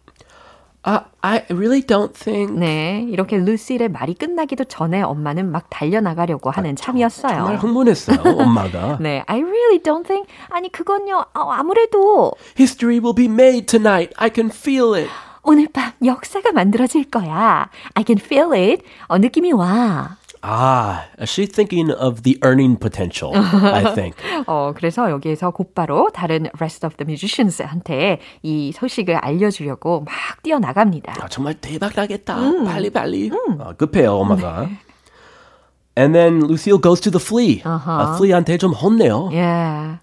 Uh, 0.87 1.01
I 1.21 1.43
really 1.51 1.83
don't 1.83 2.15
think. 2.15 2.57
네, 2.57 3.05
이렇게 3.11 3.37
루시의 3.39 3.89
말이 3.89 4.15
끝나기도 4.15 4.65
전에 4.65 5.03
엄마는 5.03 5.51
막 5.51 5.69
달려나가려고 5.69 6.51
하는 6.51 6.71
아, 6.71 6.75
참이었어요. 6.77 7.35
정말 7.35 7.57
흥분했어요, 7.57 8.19
엄마가. 8.39 8.99
네, 9.01 9.25
I 9.27 9.41
really 9.43 9.81
don't 9.83 10.07
think. 10.07 10.33
아니 10.49 10.71
그건요, 10.71 11.25
어, 11.35 11.51
아무래도. 11.51 12.33
History 12.57 13.01
will 13.01 13.17
be 13.17 13.25
made 13.27 13.67
tonight. 13.67 14.15
I 14.17 14.31
can 14.33 14.51
feel 14.51 14.95
it. 14.95 15.11
오늘 15.43 15.69
밤 15.73 15.93
역사가 16.05 16.53
만들어질 16.53 17.11
거야. 17.11 17.69
I 17.95 18.05
can 18.07 18.19
feel 18.19 18.53
it. 18.53 18.85
어, 19.09 19.19
느낌이 19.19 19.53
와. 19.53 20.17
아, 20.42 21.04
she's 21.22 21.52
thinking 21.52 21.92
of 21.92 22.24
the 22.24 22.40
earning 22.44 22.80
potential, 22.80 23.32
I 23.36 23.94
think. 23.94 24.18
어, 24.48 24.74
그래서 24.76 25.12
여기에서 25.12 25.52
곧바로 25.52 26.10
다른 26.12 26.48
rest 26.58 26.86
of 26.86 26.96
the 26.98 27.06
musicians한테 27.08 28.20
이 28.42 28.72
소식을 28.72 29.16
알려주려고 29.18 30.02
막 30.02 30.42
뛰어나갑니다. 30.42 31.14
아, 31.22 31.28
정말 31.28 31.54
대박 31.56 31.94
나겠다. 31.96 32.40
음. 32.40 32.66
빨리 32.66 32.90
빨리. 32.90 33.30
음. 33.30 33.62
아, 33.62 33.74
급해요, 33.74 34.16
엄마가. 34.16 34.62
네. 34.62 34.78
And 35.96 36.16
then 36.16 36.40
Lucille 36.40 36.80
goes 36.80 37.02
to 37.02 37.12
the 37.12 37.20
flea. 37.20 37.62
Uh-huh. 37.64 37.86
아, 37.86 38.16
flea한테 38.18 38.58
좀 38.58 38.72
혼내요. 38.72 39.30
Yeah. 39.32 40.00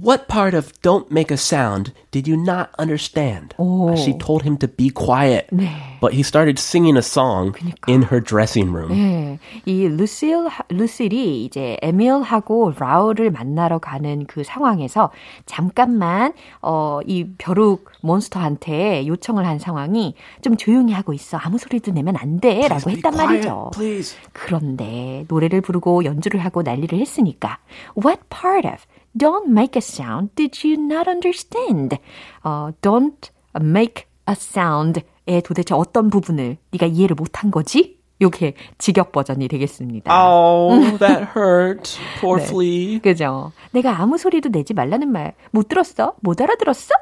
What 0.00 0.28
part 0.28 0.52
of 0.52 0.74
Don't 0.82 1.10
Make 1.10 1.30
a 1.30 1.38
Sound 1.38 1.94
did 2.10 2.28
you 2.28 2.36
not 2.36 2.68
understand? 2.78 3.54
오. 3.56 3.96
She 3.96 4.12
told 4.12 4.42
him 4.42 4.58
to 4.58 4.68
be 4.68 4.90
quiet. 4.90 5.48
네. 5.50 5.70
But 6.02 6.12
he 6.12 6.20
started 6.20 6.58
singing 6.58 6.98
a 6.98 7.02
song 7.02 7.52
그러니까. 7.52 7.88
in 7.88 8.02
her 8.02 8.20
dressing 8.20 8.70
room. 8.70 8.90
네. 8.90 9.38
이 9.64 9.88
루실, 9.88 10.50
루실이 10.68 11.46
이제 11.46 11.78
에밀하고 11.80 12.74
라울을 12.78 13.30
만나러 13.30 13.78
가는 13.78 14.26
그 14.26 14.44
상황에서 14.44 15.10
잠깐만, 15.46 16.34
어, 16.60 17.00
이 17.06 17.28
벼룩 17.38 17.90
몬스터한테 18.02 19.06
요청을 19.06 19.46
한 19.46 19.58
상황이 19.58 20.14
좀 20.42 20.58
조용히 20.58 20.92
하고 20.92 21.14
있어. 21.14 21.38
아무 21.38 21.56
소리도 21.56 21.92
내면 21.92 22.16
안 22.16 22.38
돼. 22.38 22.68
라고 22.68 22.90
했단 22.90 23.14
quiet, 23.14 23.32
말이죠. 23.32 23.70
Please. 23.72 24.18
그런데 24.34 25.24
노래를 25.28 25.62
부르고 25.62 26.04
연주를 26.04 26.44
하고 26.44 26.60
난리를 26.60 26.98
했으니까 26.98 27.60
What 27.96 28.20
part 28.28 28.68
of 28.68 28.84
Don't 29.17 29.47
make 29.49 29.75
a 29.75 29.81
sound. 29.81 30.29
Did 30.35 30.63
you 30.65 30.81
not 30.81 31.09
understand? 31.09 31.97
어, 32.43 32.69
don't 32.81 33.29
make 33.59 34.05
a 34.29 34.33
sound의 34.33 35.03
도대체 35.43 35.73
어떤 35.75 36.09
부분을 36.09 36.57
네가 36.71 36.85
이해를 36.87 37.15
못한 37.15 37.51
거지? 37.51 37.99
요게 38.21 38.53
직역 38.77 39.11
버전이 39.11 39.47
되겠습니다. 39.47 40.13
Oh, 40.13 40.97
that 40.99 41.29
hurt. 41.35 41.97
Poor 42.21 42.39
네. 42.39 42.45
flea. 42.45 42.99
그죠? 42.99 43.51
내가 43.71 43.99
아무 43.99 44.17
소리도 44.17 44.49
내지 44.49 44.73
말라는 44.73 45.11
말 45.11 45.33
못 45.51 45.67
들었어? 45.67 46.13
못 46.21 46.39
알아들었어? 46.39 46.93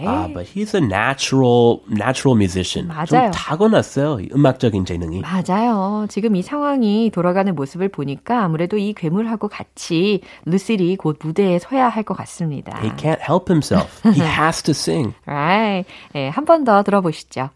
네. 0.00 0.06
아, 0.06 0.28
but 0.32 0.46
he's 0.54 0.74
a 0.74 0.80
natural 0.84 1.80
natural 1.90 2.36
musician. 2.36 2.88
맞아요. 2.88 3.06
좀 3.06 3.30
타고났어요. 3.32 4.18
음악적인 4.34 4.84
재능이. 4.84 5.20
맞아요. 5.22 6.06
지금 6.08 6.36
이 6.36 6.42
상황이 6.42 7.10
돌아가는 7.10 7.54
모습을 7.54 7.88
보니까 7.88 8.42
아무래도 8.44 8.76
이 8.78 8.92
괴물하고 8.94 9.48
같이 9.48 10.20
루실이 10.44 10.96
곧 10.96 11.18
무대에 11.22 11.58
서야 11.58 11.88
할 11.88 12.04
것 12.04 12.16
같습니다. 12.16 12.78
He 12.82 12.90
can't 12.96 13.20
help 13.20 13.50
himself. 13.52 14.00
He 14.04 14.20
has 14.22 14.62
to 14.62 14.72
sing. 14.72 15.14
Right. 15.26 15.84
네, 16.14 16.28
한번 16.28 16.64
더 16.64 16.82
들어보시죠. 16.82 17.50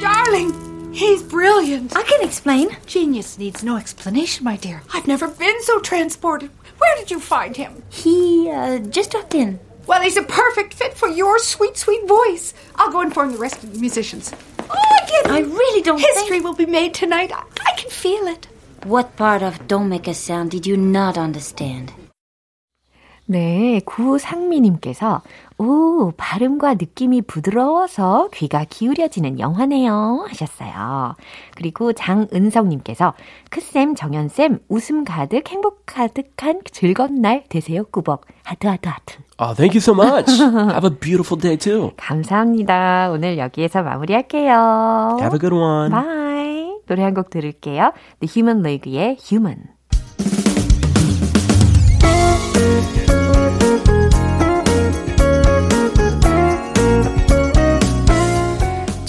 Darling, 0.00 0.52
he's 0.92 1.22
brilliant. 1.22 1.96
I 1.96 2.04
can 2.04 2.22
explain. 2.22 2.68
Genius 2.86 3.38
needs 3.38 3.64
no 3.64 3.76
explanation, 3.76 4.44
my 4.44 4.56
dear. 4.56 4.82
I've 4.94 5.08
never 5.08 5.26
been 5.26 5.60
so 5.62 5.80
transported. 5.80 6.50
Where 6.78 6.94
did 6.96 7.10
you 7.10 7.18
find 7.18 7.56
him? 7.56 7.82
He 7.90 8.48
uh, 8.50 8.78
just 8.90 9.10
dropped 9.10 9.34
in. 9.34 9.58
Well, 9.90 10.02
he's 10.02 10.16
a 10.16 10.22
perfect 10.22 10.74
fit 10.74 10.94
for 10.94 11.08
your 11.08 11.40
sweet, 11.40 11.76
sweet 11.76 12.06
voice. 12.06 12.54
I'll 12.76 12.92
go 12.92 13.00
inform 13.00 13.32
the 13.32 13.38
rest 13.38 13.64
of 13.64 13.72
the 13.72 13.80
musicians. 13.80 14.32
Oh, 14.60 14.98
again. 15.02 15.34
I 15.34 15.40
really 15.40 15.82
don't 15.82 15.98
History 15.98 16.28
think... 16.28 16.44
will 16.44 16.54
be 16.54 16.64
made 16.64 16.94
tonight. 16.94 17.32
I, 17.32 17.42
I 17.66 17.72
can 17.76 17.90
feel 17.90 18.28
it. 18.28 18.46
What 18.84 19.16
part 19.16 19.42
of 19.42 19.66
Don't 19.66 19.88
Make 19.88 20.06
a 20.06 20.14
Sound 20.14 20.52
did 20.52 20.64
you 20.64 20.76
not 20.76 21.18
understand? 21.18 21.92
네, 23.30 23.80
구상미님께서 23.84 25.22
오, 25.58 26.10
발음과 26.16 26.74
느낌이 26.74 27.22
부드러워서 27.22 28.28
귀가 28.34 28.64
기울여지는 28.68 29.38
영화네요. 29.38 30.24
하셨어요. 30.28 31.14
그리고 31.54 31.92
장은성님께서 31.92 33.14
크쌤, 33.50 33.94
정연쌤, 33.94 34.58
웃음 34.68 35.04
가득, 35.04 35.48
행복 35.48 35.84
가득한 35.86 36.62
즐거운 36.72 37.20
날 37.22 37.44
되세요. 37.48 37.84
꾸벅. 37.92 38.22
하트, 38.42 38.66
하트, 38.66 38.88
하트. 38.88 39.18
Oh, 39.38 39.54
thank 39.54 39.74
you 39.74 39.78
so 39.80 39.94
much. 39.94 40.28
Have 40.42 40.84
a 40.84 40.90
beautiful 40.98 41.40
day 41.40 41.56
too. 41.56 41.92
감사합니다. 41.98 43.10
오늘 43.12 43.38
여기에서 43.38 43.84
마무리할게요. 43.84 45.18
Have 45.20 45.36
a 45.36 45.38
good 45.38 45.54
one. 45.54 45.90
Bye. 45.92 46.80
노래 46.88 47.04
한 47.04 47.14
곡 47.14 47.30
들을게요. 47.30 47.92
The 48.18 48.28
Human 48.34 48.66
League의 48.66 49.18
Human. 49.30 49.66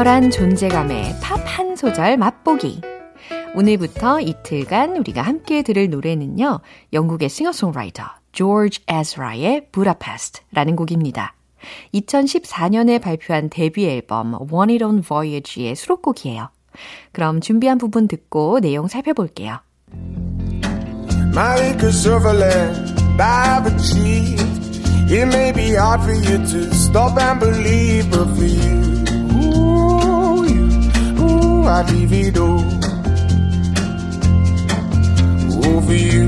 강렬한 0.00 0.30
존재감의 0.30 1.16
팝 1.20 1.40
한 1.44 1.76
소절 1.76 2.16
맛보기. 2.16 2.80
오늘부터 3.54 4.22
이틀간 4.22 4.96
우리가 4.96 5.20
함께 5.20 5.60
들을 5.60 5.90
노래는요, 5.90 6.60
영국의 6.94 7.28
싱어송라이터 7.28 8.04
조지 8.32 8.80
에즈라의 8.88 9.66
부다페스트라는 9.72 10.76
곡입니다. 10.76 11.34
2014년에 11.92 13.02
발표한 13.02 13.50
데뷔 13.50 13.90
앨범 13.90 14.32
Want 14.50 14.72
It 14.72 14.82
On 14.82 15.02
Voyage의 15.02 15.76
수록곡이에요. 15.76 16.48
그럼 17.12 17.42
준비한 17.42 17.76
부분 17.76 18.08
듣고 18.08 18.60
내용 18.60 18.88
살펴볼게요. 18.88 19.58
My 21.34 21.60
acres 21.60 22.08
of 22.08 22.24
land 22.24 22.94
I've 23.18 23.66
achieved 23.66 24.48
It 25.12 25.26
may 25.26 25.52
be 25.52 25.74
hard 25.76 26.02
for 26.02 26.14
you 26.14 26.38
to 26.38 26.70
stop 26.72 27.20
and 27.20 27.38
believe 27.38 28.08
But 28.08 28.30
for 28.30 28.46
you 28.46 29.09
I. 31.70 31.82
Ooh, 35.52 35.80
for 35.80 35.94
you, 35.94 36.26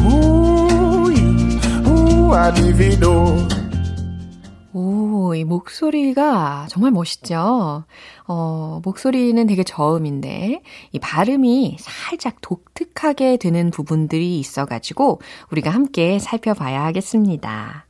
ooh, 0.00 1.10
you, 1.12 1.60
ooh, 1.86 2.32
I. 2.34 2.50
오, 4.72 5.34
이 5.34 5.44
목소리가 5.44 6.68
정말 6.70 6.90
멋있죠? 6.92 7.84
어, 8.26 8.80
목소리는 8.82 9.46
되게 9.46 9.62
저음인데, 9.62 10.62
이 10.92 10.98
발음이 10.98 11.76
살짝 11.78 12.40
독특하게 12.40 13.36
되는 13.36 13.70
부분들이 13.70 14.38
있어가지고, 14.38 15.20
우리가 15.50 15.68
함께 15.68 16.18
살펴봐야 16.18 16.82
하겠습니다. 16.84 17.84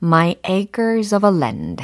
My 0.00 0.36
acres 0.48 1.12
of 1.12 1.26
a 1.26 1.36
land. 1.36 1.82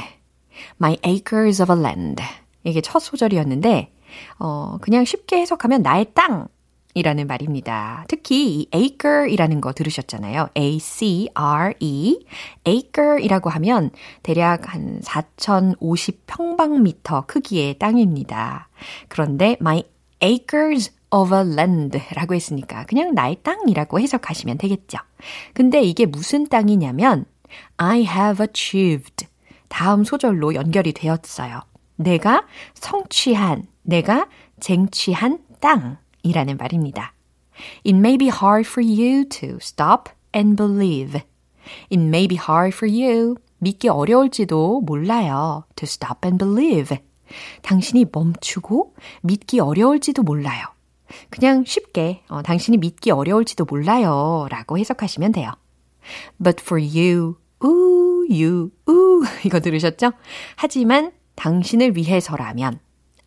My 0.80 0.98
acres 1.04 1.60
of 1.60 1.74
a 1.74 1.80
land. 1.80 2.22
이게 2.62 2.80
첫 2.80 3.00
소절이었는데, 3.00 3.90
어, 4.38 4.78
그냥 4.80 5.04
쉽게 5.04 5.40
해석하면 5.40 5.82
나의 5.82 6.06
땅. 6.14 6.46
이라는 6.94 7.26
말입니다. 7.26 8.04
특히 8.06 8.60
이 8.60 8.68
acre이라는 8.74 9.62
거 9.62 9.72
들으셨잖아요. 9.72 10.50
A-C-R-E. 10.54 12.26
acre이라고 12.66 13.48
하면 13.50 13.90
대략 14.22 14.74
한 14.74 15.00
4,050평방미터 15.00 17.26
크기의 17.26 17.78
땅입니다. 17.78 18.68
그런데 19.08 19.56
my 19.60 19.84
acres 20.22 20.92
of 21.10 21.34
a 21.34 21.40
land 21.42 21.98
라고 22.14 22.34
했으니까 22.34 22.84
그냥 22.84 23.14
나의 23.14 23.38
땅이라고 23.42 23.98
해석하시면 24.00 24.58
되겠죠. 24.58 24.98
근데 25.54 25.80
이게 25.82 26.04
무슨 26.04 26.46
땅이냐면 26.46 27.24
I 27.78 28.00
have 28.00 28.44
achieved 28.44 29.28
다음 29.68 30.04
소절로 30.04 30.54
연결이 30.54 30.92
되었어요. 30.92 31.62
내가 31.96 32.44
성취한 32.74 33.71
내가 33.82 34.28
쟁취한 34.60 35.40
땅이라는 35.60 36.56
말입니다. 36.56 37.14
It 37.84 37.96
may 37.96 38.16
be 38.16 38.28
hard 38.28 38.68
for 38.68 38.84
you 38.84 39.28
to 39.28 39.56
stop 39.60 40.10
and 40.34 40.56
believe. 40.56 41.20
It 41.90 42.00
may 42.00 42.26
be 42.26 42.38
hard 42.38 42.74
for 42.74 42.90
you. 42.90 43.36
믿기 43.58 43.88
어려울지도 43.88 44.80
몰라요. 44.80 45.64
To 45.76 45.84
stop 45.84 46.26
and 46.26 46.42
believe. 46.42 46.98
당신이 47.62 48.06
멈추고 48.12 48.94
믿기 49.22 49.60
어려울지도 49.60 50.22
몰라요. 50.22 50.66
그냥 51.30 51.64
쉽게 51.64 52.22
어, 52.28 52.42
당신이 52.42 52.78
믿기 52.78 53.10
어려울지도 53.10 53.66
몰라요 53.66 54.46
라고 54.50 54.78
해석하시면 54.78 55.32
돼요. 55.32 55.52
But 56.42 56.62
for 56.62 56.82
you, 56.82 57.36
ooh, 57.64 58.26
you, 58.28 58.70
ooh 58.88 59.26
이거 59.44 59.60
들으셨죠? 59.60 60.12
하지만 60.56 61.12
당신을 61.36 61.96
위해서라면 61.96 62.80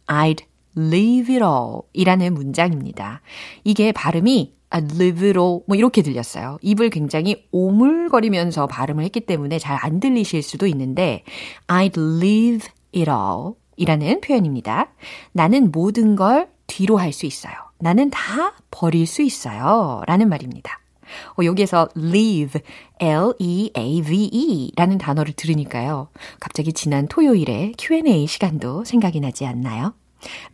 I'd 0.07 0.43
leave 0.77 1.35
it 1.35 1.43
all 1.43 1.81
이라는 1.93 2.33
문장입니다. 2.33 3.21
이게 3.63 3.91
발음이 3.91 4.53
I'd 4.71 4.95
leave 4.95 5.27
it 5.27 5.39
all 5.39 5.61
뭐 5.67 5.75
이렇게 5.77 6.01
들렸어요. 6.01 6.57
입을 6.61 6.89
굉장히 6.89 7.47
오물거리면서 7.51 8.67
발음을 8.67 9.03
했기 9.03 9.21
때문에 9.21 9.59
잘 9.59 9.77
안 9.81 9.99
들리실 9.99 10.41
수도 10.41 10.67
있는데 10.67 11.23
I'd 11.67 11.97
leave 11.97 12.67
it 12.95 13.09
all 13.09 13.53
이라는 13.77 14.21
표현입니다. 14.21 14.91
나는 15.31 15.71
모든 15.71 16.15
걸 16.15 16.49
뒤로 16.67 16.97
할 16.97 17.13
수 17.13 17.25
있어요. 17.25 17.53
나는 17.79 18.09
다 18.09 18.53
버릴 18.71 19.05
수 19.05 19.21
있어요. 19.21 20.01
라는 20.07 20.29
말입니다. 20.29 20.79
어, 21.39 21.43
여기에서 21.43 21.89
leave, 21.97 22.61
L-E-A-V-E 22.99 24.71
라는 24.75 24.97
단어를 24.97 25.33
들으니까요. 25.33 26.07
갑자기 26.39 26.73
지난 26.73 27.07
토요일에 27.07 27.73
Q&A 27.77 28.27
시간도 28.27 28.83
생각이 28.85 29.19
나지 29.19 29.45
않나요? 29.45 29.93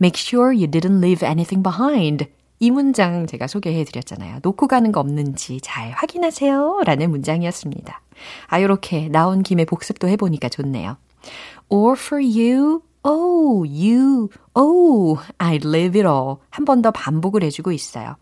Make 0.00 0.20
sure 0.20 0.54
you 0.54 0.66
didn't 0.70 0.98
leave 1.02 1.26
anything 1.26 1.62
behind. 1.62 2.26
이 2.58 2.70
문장 2.70 3.26
제가 3.26 3.46
소개해 3.48 3.84
드렸잖아요. 3.84 4.38
놓고 4.42 4.68
가는 4.68 4.92
거 4.92 5.00
없는지 5.00 5.60
잘 5.62 5.90
확인하세요. 5.92 6.82
라는 6.84 7.10
문장이었습니다. 7.10 8.00
아, 8.46 8.62
요렇게 8.62 9.08
나온 9.08 9.42
김에 9.42 9.64
복습도 9.64 10.08
해보니까 10.08 10.48
좋네요. 10.48 10.96
Or 11.70 11.96
for 11.98 12.22
you, 12.22 12.82
oh, 13.02 13.64
you, 13.66 14.28
oh, 14.54 15.20
I'd 15.38 15.66
leave 15.66 15.98
it 16.00 16.06
all. 16.06 16.36
한 16.50 16.64
번 16.64 16.82
더 16.82 16.92
반복을 16.92 17.42
해주고 17.44 17.72
있어요. 17.72 18.14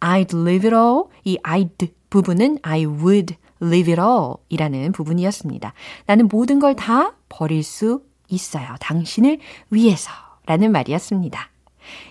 I'd 0.00 0.36
leave 0.36 0.66
it 0.68 0.74
all. 0.74 1.04
이 1.24 1.38
I'd 1.38 1.88
부분은 2.10 2.58
I 2.62 2.84
would 2.86 3.36
leave 3.62 3.92
it 3.92 4.00
all 4.00 4.34
이라는 4.48 4.92
부분이었습니다. 4.92 5.72
나는 6.06 6.28
모든 6.28 6.58
걸 6.58 6.74
다 6.74 7.12
버릴 7.28 7.62
수 7.62 8.02
있어요. 8.28 8.66
당신을 8.80 9.38
위해서 9.70 10.10
라는 10.46 10.72
말이었습니다. 10.72 11.50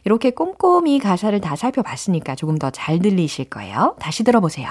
이렇게 0.05 0.31
꼼꼼히 0.31 0.99
가사를 0.99 1.39
다 1.41 1.55
살펴봤으니까 1.55 2.35
조금 2.35 2.57
더 2.57 2.69
잘 2.71 2.99
들리실 2.99 3.45
거예요. 3.45 3.95
다시 3.99 4.23
들어보세요. 4.23 4.69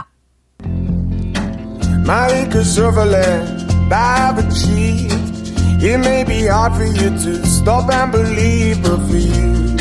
My 2.06 2.30
acres 2.32 2.78
of 2.80 2.96
land 2.98 3.66
I've 3.90 4.38
achieved 4.38 5.16
It 5.80 5.98
may 6.00 6.24
be 6.24 6.46
hard 6.48 6.74
for 6.74 6.86
you 6.86 7.10
to 7.10 7.44
stop 7.46 7.88
and 7.92 8.10
believe 8.10 8.82
But 8.82 8.98
for 9.06 9.16
you, 9.16 9.76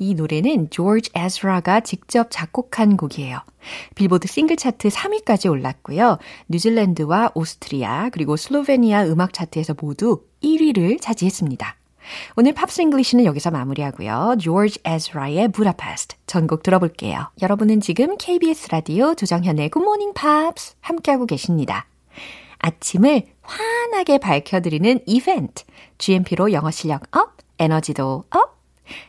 이 0.00 0.14
노래는 0.14 0.70
조지 0.70 1.10
에즈라가 1.14 1.78
직접 1.78 2.26
작곡한 2.30 2.96
곡이에요. 2.96 3.38
빌보드 3.94 4.26
싱글 4.26 4.56
차트 4.56 4.88
3위까지 4.88 5.48
올랐고요. 5.48 6.18
뉴질랜드와 6.48 7.30
오스트리아 7.36 8.10
그리고 8.10 8.36
슬로베니아 8.36 9.04
음악 9.04 9.32
차트에서 9.32 9.76
모두 9.80 10.24
1위를 10.42 11.00
차지했습니다. 11.00 11.76
오늘 12.36 12.52
Pops 12.52 12.82
English는 12.82 13.24
여기서 13.24 13.50
마무리하고요. 13.50 14.36
조지 14.40 14.78
에즈라의 14.84 15.52
부다페스트 15.52 16.16
전곡 16.26 16.62
들어볼게요. 16.62 17.30
여러분은 17.42 17.80
지금 17.80 18.16
KBS 18.16 18.68
라디오 18.70 19.14
조정현의 19.14 19.70
굿모닝 19.70 20.14
팝스 20.14 20.74
함께하고 20.80 21.26
계십니다. 21.26 21.86
아침을 22.58 23.26
환하게 23.42 24.18
밝혀드리는 24.18 25.00
이벤트. 25.06 25.64
GMP로 25.98 26.52
영어 26.52 26.70
실력 26.70 27.04
up, 27.16 27.36
에너지도 27.58 28.24
up. 28.30 28.59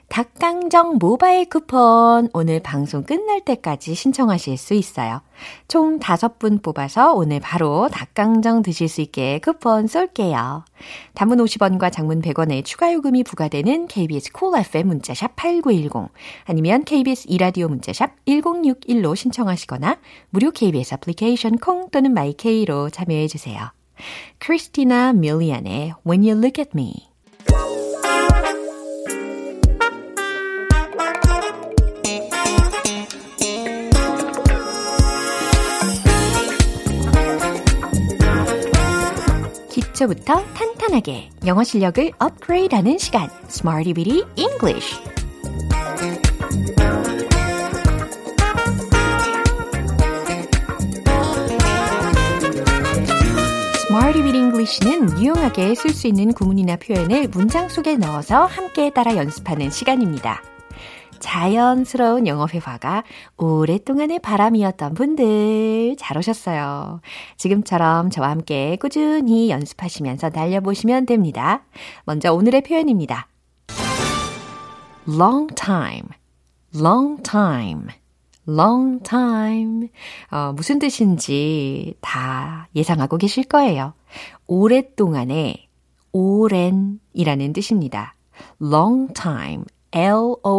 닭강정 0.09 0.97
모바일 0.99 1.47
쿠폰 1.47 2.29
오늘 2.33 2.59
방송 2.59 3.03
끝날 3.03 3.41
때까지 3.41 3.95
신청하실 3.95 4.57
수 4.57 4.73
있어요. 4.73 5.21
총 5.67 5.99
5분 5.99 6.61
뽑아서 6.61 7.13
오늘 7.13 7.39
바로 7.39 7.87
닭강정 7.89 8.61
드실 8.61 8.89
수 8.89 9.01
있게 9.01 9.39
쿠폰 9.39 9.87
쏠게요. 9.87 10.65
단문 11.13 11.37
50원과 11.39 11.91
장문 11.91 12.21
100원의 12.21 12.65
추가 12.65 12.91
요금이 12.91 13.23
부과되는 13.23 13.87
KBS 13.87 14.33
cool 14.33 14.65
FM 14.65 14.87
문자샵 14.87 15.35
8910 15.35 16.11
아니면 16.45 16.83
KBS 16.83 17.27
이라디오 17.29 17.69
문자샵 17.69 18.25
1061로 18.25 19.15
신청하시거나 19.15 19.97
무료 20.29 20.51
KBS 20.51 20.95
애플리케이션 20.95 21.57
콩 21.57 21.89
또는 21.89 22.13
마이케이로 22.13 22.89
참여해 22.89 23.27
주세요. 23.27 23.71
크리스티나 24.39 25.13
밀리안의 25.13 25.93
When 26.05 26.23
You 26.23 26.37
Look 26.37 26.59
at 26.59 26.71
Me 26.75 27.11
기초부터 39.81 40.43
탄탄하게 40.53 41.29
영어 41.45 41.63
실력을 41.63 42.11
업그레이드하는 42.19 42.97
시간 42.97 43.29
Smarty 43.49 43.93
Bitty 43.93 44.23
English 44.35 44.99
Smarty 53.87 54.23
Bitty 54.23 54.37
English는 54.37 55.19
유용하게 55.19 55.75
쓸 55.75 55.91
수 55.91 56.07
있는 56.07 56.33
구문이나 56.33 56.77
표현을 56.77 57.27
문장 57.27 57.67
속에 57.67 57.97
넣어서 57.97 58.45
함께 58.45 58.89
따라 58.91 59.15
연습하는 59.17 59.69
시간입니다. 59.69 60.41
자연스러운 61.21 62.27
영어 62.27 62.47
회화가 62.47 63.03
오랫동안의 63.37 64.19
바람이었던 64.19 64.93
분들 64.95 65.95
잘 65.97 66.17
오셨어요. 66.17 66.99
지금처럼 67.37 68.09
저와 68.09 68.29
함께 68.29 68.75
꾸준히 68.75 69.49
연습하시면서 69.49 70.31
날려보시면 70.33 71.05
됩니다. 71.05 71.63
먼저 72.03 72.33
오늘의 72.33 72.63
표현입니다. 72.63 73.29
long 75.07 75.53
time, 75.55 76.09
long 76.75 77.21
time, 77.23 77.87
long 78.47 79.01
time. 79.03 79.89
어, 80.31 80.53
무슨 80.53 80.79
뜻인지 80.79 81.95
다 82.01 82.67
예상하고 82.75 83.17
계실 83.17 83.45
거예요. 83.45 83.93
오랫동안의 84.47 85.67
오랜이라는 86.11 87.53
뜻입니다. 87.53 88.15
long 88.61 89.13
time, 89.13 89.63
L-O-N-G-T-I-M-E. 89.91 90.53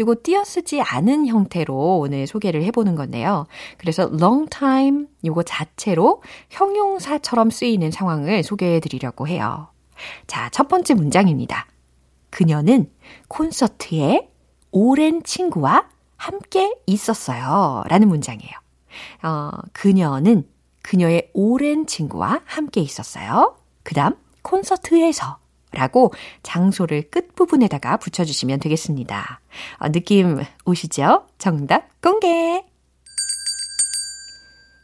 이거 0.00 0.16
띄어쓰지 0.22 0.80
않은 0.80 1.26
형태로 1.26 1.98
오늘 1.98 2.26
소개를 2.26 2.62
해보는 2.64 2.94
건데요. 2.96 3.46
그래서 3.76 4.04
long 4.04 4.48
time 4.50 5.06
이거 5.22 5.42
자체로 5.42 6.22
형용사처럼 6.50 7.50
쓰이는 7.50 7.90
상황을 7.90 8.42
소개해 8.42 8.80
드리려고 8.80 9.28
해요. 9.28 9.68
자, 10.26 10.48
첫 10.50 10.68
번째 10.68 10.94
문장입니다. 10.94 11.66
그녀는 12.30 12.90
콘서트에 13.28 14.30
오랜 14.70 15.22
친구와 15.22 15.88
함께 16.16 16.74
있었어요. 16.86 17.84
라는 17.88 18.08
문장이에요. 18.08 18.52
어, 19.22 19.50
그녀는 19.72 20.48
그녀의 20.82 21.30
오랜 21.34 21.86
친구와 21.86 22.40
함께 22.44 22.80
있었어요. 22.80 23.56
그 23.82 23.94
다음, 23.94 24.14
콘서트에서 24.42 25.38
라고 25.72 26.12
장소를 26.42 27.10
끝부분에다가 27.10 27.98
붙여주시면 27.98 28.60
되겠습니다. 28.60 29.40
어, 29.78 29.88
느낌 29.90 30.42
오시죠? 30.64 31.26
정답 31.38 32.00
공개! 32.00 32.64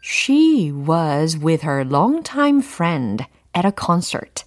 She 0.02 0.70
was 0.70 1.38
with 1.38 1.66
her 1.66 1.82
longtime 1.82 2.60
friend 2.60 3.24
at 3.56 3.66
a 3.66 3.72
concert. 3.74 4.44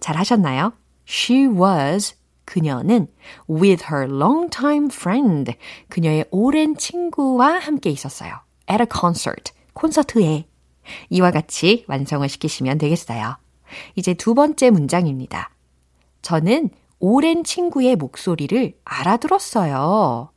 잘 0.00 0.16
하셨나요? 0.16 0.72
She 1.06 1.46
was 1.46 2.16
그녀는 2.44 3.06
with 3.48 3.84
her 3.90 4.12
longtime 4.12 4.86
friend 4.86 5.54
그녀의 5.88 6.26
오랜 6.30 6.76
친구와 6.76 7.58
함께 7.58 7.90
있었어요. 7.90 8.40
at 8.68 8.82
a 8.82 8.86
concert 8.90 9.52
콘서트에 9.74 10.46
이와 11.10 11.30
같이 11.30 11.84
완성을 11.86 12.28
시키시면 12.28 12.78
되겠어요. 12.78 13.36
이제 13.94 14.14
두 14.14 14.34
번째 14.34 14.70
문장입니다. 14.70 15.50
저는 16.22 16.70
오랜 16.98 17.44
친구의 17.44 17.96
목소리를 17.96 18.74
알아들었어요. 18.84 20.30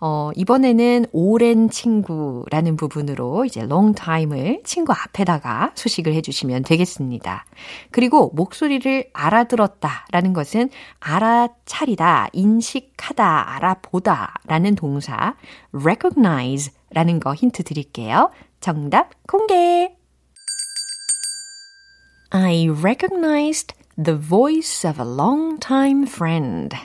어, 0.00 0.30
이번에는 0.36 1.06
오랜 1.12 1.68
친구라는 1.68 2.76
부분으로 2.76 3.44
이제 3.44 3.62
long 3.62 3.94
time을 4.00 4.62
친구 4.64 4.92
앞에다가 4.92 5.72
수식을 5.74 6.14
해주시면 6.14 6.62
되겠습니다. 6.62 7.44
그리고 7.90 8.30
목소리를 8.34 9.10
알아들었다 9.12 10.06
라는 10.10 10.32
것은 10.32 10.70
알아차리다, 11.00 12.28
인식하다, 12.32 13.54
알아보다 13.56 14.34
라는 14.46 14.74
동사 14.74 15.34
recognize 15.72 16.72
라는 16.90 17.20
거 17.20 17.34
힌트 17.34 17.64
드릴게요. 17.64 18.30
정답 18.60 19.10
공개! 19.26 19.94
I 22.30 22.68
recognized 22.68 23.75
the 23.96 24.18
voice 24.18 24.84
of 24.84 25.00
a 25.00 25.04
long-time 25.04 26.06
friend. 26.06 26.76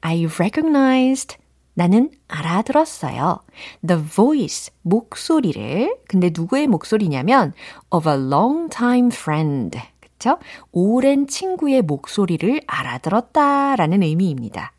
I 0.00 0.26
recognized 0.38 1.36
나는 1.74 2.10
알아들었어요. 2.26 3.40
The 3.86 4.02
voice, 4.02 4.72
목소리를. 4.82 5.96
근데 6.08 6.30
누구의 6.34 6.66
목소리냐면 6.66 7.52
of 7.90 8.08
a 8.08 8.16
long-time 8.16 9.08
friend. 9.12 9.78
그쵸? 10.00 10.38
오랜 10.72 11.28
친구의 11.28 11.82
목소리를 11.82 12.62
알아들었다 12.66 13.76
라는 13.76 14.02
의미입니다. 14.02 14.72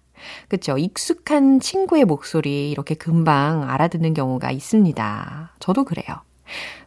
그쵸? 0.49 0.77
익숙한 0.77 1.61
친구의 1.61 2.03
목소리 2.03 2.69
이렇게 2.71 2.95
금방 2.95 3.69
알아듣는 3.69 4.13
경우가 4.13 4.51
있습니다. 4.51 5.53
저도 5.59 5.85
그래요. 5.85 6.21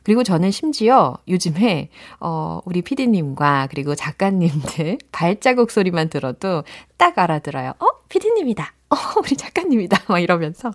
그리고 0.03 0.22
저는 0.22 0.51
심지어 0.51 1.16
요즘에 1.29 1.88
어 2.20 2.61
우리 2.64 2.83
피디님과 2.83 3.68
그리고 3.70 3.94
작가님들 3.94 4.98
발자국 5.12 5.70
소리만 5.70 6.09
들어도 6.09 6.64
딱 6.96 7.18
알아들어요. 7.18 7.75
어, 7.79 7.87
피디님이다. 8.09 8.72
어, 8.90 8.96
우리 9.20 9.37
작가님이다. 9.37 10.05
막 10.09 10.18
이러면서 10.18 10.72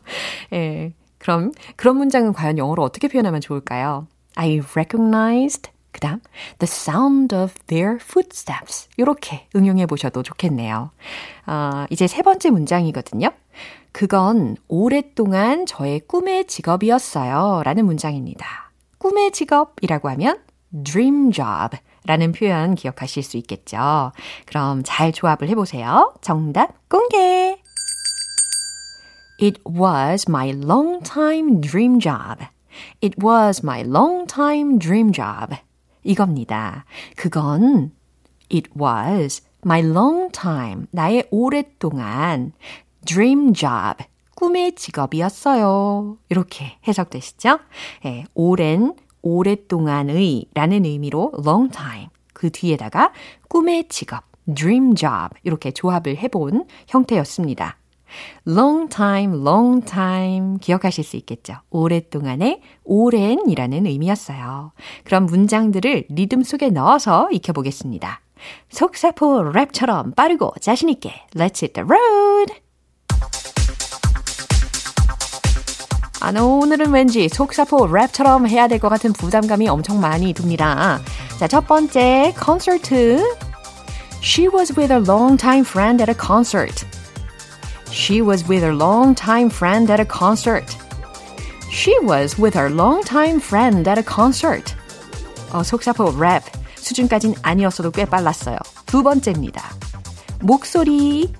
예. 0.53 0.93
그럼 1.19 1.51
그런 1.75 1.97
문장은 1.97 2.33
과연 2.33 2.57
영어로 2.57 2.83
어떻게 2.83 3.07
표현하면 3.07 3.41
좋을까요? 3.41 4.07
I 4.35 4.59
recognized 4.59 5.71
그 5.91 5.99
다음 5.99 6.19
the 6.59 6.69
sound 6.69 7.35
of 7.35 7.53
their 7.65 7.97
footsteps 7.99 8.87
이렇게 8.97 9.47
응용해 9.55 9.87
보셔도 9.87 10.21
좋겠네요. 10.21 10.91
어, 11.47 11.85
이제 11.89 12.05
세 12.05 12.21
번째 12.21 12.51
문장이거든요. 12.51 13.31
그건 13.91 14.57
오랫동안 14.67 15.65
저의 15.65 16.01
꿈의 16.01 16.45
직업이었어요. 16.45 17.63
라는 17.65 17.85
문장입니다. 17.85 18.66
꿈의 18.97 19.31
직업이라고 19.31 20.09
하면 20.09 20.39
dream 20.83 21.31
job 21.31 21.77
라는 22.05 22.31
표현 22.31 22.75
기억하실 22.75 23.23
수 23.23 23.37
있겠죠. 23.37 24.11
그럼 24.45 24.81
잘 24.85 25.11
조합을 25.11 25.49
해보세요. 25.49 26.13
정답 26.21 26.89
공개! 26.89 27.61
It 29.39 29.61
was 29.67 30.25
my 30.27 30.49
long 30.49 31.03
time 31.03 31.61
dream 31.61 31.99
job. 31.99 32.43
It 33.01 33.15
was 33.23 33.61
my 33.63 33.81
long 33.81 34.25
time 34.25 34.79
dream 34.79 35.11
job. 35.11 35.55
이겁니다. 36.03 36.85
그건 37.15 37.91
It 38.49 38.69
was 38.79 39.43
my 39.65 39.81
long 39.81 40.31
time. 40.31 40.87
나의 40.91 41.27
오랫동안 41.29 42.53
dream 43.05 43.53
job. 43.53 44.03
꿈의 44.37 44.75
직업이었어요. 44.75 46.17
이렇게 46.29 46.77
해석되시죠? 46.87 47.57
예, 48.05 48.23
오랜, 48.35 48.93
오랫동안의 49.23 50.45
라는 50.53 50.85
의미로 50.85 51.31
long 51.43 51.71
time. 51.71 52.09
그 52.33 52.51
뒤에다가 52.51 53.13
꿈의 53.49 53.87
직업, 53.89 54.25
dream 54.53 54.93
job. 54.93 55.29
이렇게 55.43 55.71
조합을 55.71 56.17
해본 56.17 56.65
형태였습니다. 56.87 57.77
long 58.47 58.87
time, 58.89 59.35
long 59.41 59.83
time 59.83 60.59
기억하실 60.59 61.03
수 61.03 61.17
있겠죠. 61.17 61.55
오랫동안의 61.71 62.61
오랜이라는 62.83 63.87
의미였어요. 63.87 64.71
그럼 65.03 65.25
문장들을 65.25 66.05
리듬 66.09 66.43
속에 66.43 66.69
넣어서 66.69 67.27
익혀보겠습니다. 67.31 68.21
속사포 68.69 69.51
랩처럼 69.51 70.15
빠르고 70.15 70.53
자신있게 70.61 71.09
Let's 71.33 71.63
hit 71.63 71.73
the 71.73 71.87
road! 71.87 72.26
아, 76.27 76.41
오늘은 76.41 76.91
왠지 76.91 77.29
속사포 77.29 77.87
랩처럼 77.87 78.49
해야 78.49 78.67
될 78.67 78.79
것 78.79 78.89
같은 78.89 79.13
부담감이 79.13 79.69
엄청 79.69 80.01
많이 80.01 80.33
듭니다. 80.33 80.99
자, 81.39 81.47
첫 81.47 81.65
번째 81.65 82.33
콘서트. 82.37 83.23
She 84.21 84.49
was 84.53 84.73
with 84.77 84.91
a 84.91 84.99
long-time 84.99 85.61
friend 85.61 86.03
at 86.03 86.11
a 86.11 86.17
concert. 86.19 86.85
She 87.91 88.21
was 88.21 88.43
with 88.43 88.61
her 88.61 88.75
long-time 88.75 89.49
friend 89.49 89.89
at 89.89 90.01
a 90.01 90.05
concert. 90.05 90.75
She 91.71 91.95
was 92.03 92.35
with 92.37 92.59
her 92.59 92.69
long-time 92.75 93.39
friend 93.39 93.89
at 93.89 93.97
a 93.97 94.03
concert. 94.05 94.75
어, 95.53 95.63
속사포 95.63 96.11
랩 96.19 96.43
수준까진 96.75 97.35
아니었어도 97.41 97.91
꽤 97.91 98.03
빨랐어요. 98.03 98.57
두 98.85 99.01
번째입니다. 99.01 99.63
목소리 100.41 101.31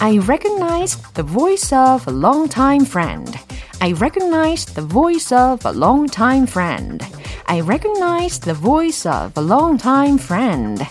I 0.00 0.18
recognized 0.18 1.14
the 1.14 1.22
voice 1.22 1.72
of 1.72 2.06
a 2.06 2.12
long-time 2.12 2.84
friend. 2.84 3.36
I 3.80 3.92
recognized 3.92 4.74
the 4.74 4.86
voice 4.86 5.32
of 5.32 5.64
a 5.64 5.72
long-time 5.72 6.46
friend. 6.46 7.02
I 7.46 7.60
recognized 7.60 8.44
the 8.44 8.54
voice 8.54 9.06
of 9.06 9.32
a 9.36 9.42
long-time 9.42 10.18
friend. 10.18 10.86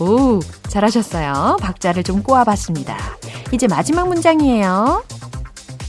오, 0.00 0.40
잘하셨어요. 0.68 1.58
박자를 1.60 2.04
좀 2.04 2.22
꼬아봤습니다. 2.22 2.96
이제 3.52 3.66
마지막 3.66 4.08
문장이에요. 4.08 5.02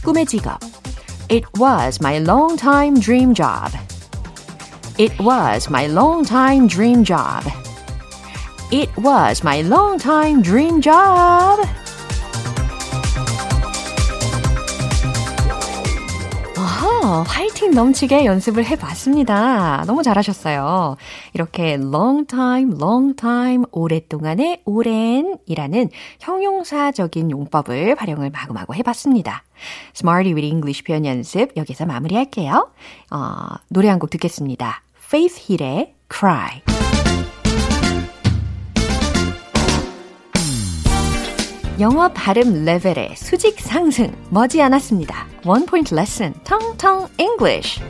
꿈의 0.04 0.26
직업. 0.26 0.60
It 1.30 1.46
was 1.60 2.00
my 2.02 2.18
long-time 2.18 3.00
dream 3.00 3.34
job. 3.34 3.72
It 4.98 5.16
was 5.22 5.70
my 5.70 5.88
long-time 5.88 6.68
dream 6.68 7.06
job. 7.06 7.46
It 8.72 8.92
was 8.98 9.42
my 9.44 9.62
long-time 9.62 10.42
dream 10.42 10.82
job. 10.82 11.66
화이팅 17.23 17.71
넘치게 17.71 18.25
연습을 18.25 18.65
해봤습니다. 18.67 19.85
너무 19.87 20.03
잘하셨어요. 20.03 20.97
이렇게 21.33 21.75
long 21.75 22.27
time, 22.27 22.75
long 22.81 23.15
time, 23.17 23.65
오랫동안의 23.73 24.63
오랜이라는 24.65 25.91
형용사적인 26.21 27.31
용법을 27.31 27.97
활용을 27.99 28.31
마구마구 28.31 28.75
해봤습니다. 28.75 29.45
Smarty 29.95 30.35
with 30.35 30.47
English 30.47 30.85
표현 30.85 31.05
연습 31.07 31.51
여기서 31.57 31.87
마무리할게요. 31.87 32.71
어, 33.11 33.19
노래 33.69 33.89
한 33.89 33.99
곡 33.99 34.11
듣겠습니다. 34.11 34.83
Faith 35.07 35.41
Hill의 35.49 35.95
Cry. 36.11 36.63
영어 41.81 42.09
발음 42.11 42.65
레벨의 42.65 43.17
수직 43.17 43.59
상승 43.59 44.15
머지않았습니다. 44.31 45.27
원 45.45 45.67
포인트 45.67 45.93
레슨 45.93 46.33
텅텅 46.45 47.09
English. 47.19 47.81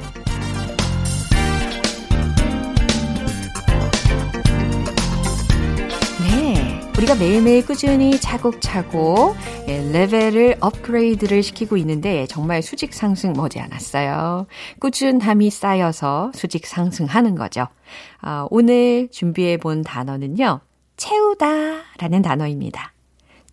네, 6.23 6.81
우리가 6.97 7.15
매일매일 7.17 7.67
꾸준히 7.67 8.19
차곡차곡 8.19 9.37
예, 9.69 9.83
레벨을 9.93 10.57
업그레이드를 10.61 11.43
시키고 11.43 11.77
있는데 11.77 12.27
정말 12.27 12.63
수직 12.63 12.95
상승 12.95 13.35
머지않았어요. 13.35 14.47
꾸준함이 14.81 15.51
쌓여서 15.51 16.33
수직 16.35 16.67
상승하는 16.67 17.35
거죠. 17.35 17.67
아, 18.23 18.47
오늘 18.51 19.09
준비해 19.13 19.59
본 19.59 19.83
단어는요. 19.83 20.61
채우다 20.97 21.83
라는 21.99 22.23
단어입니다. 22.23 22.94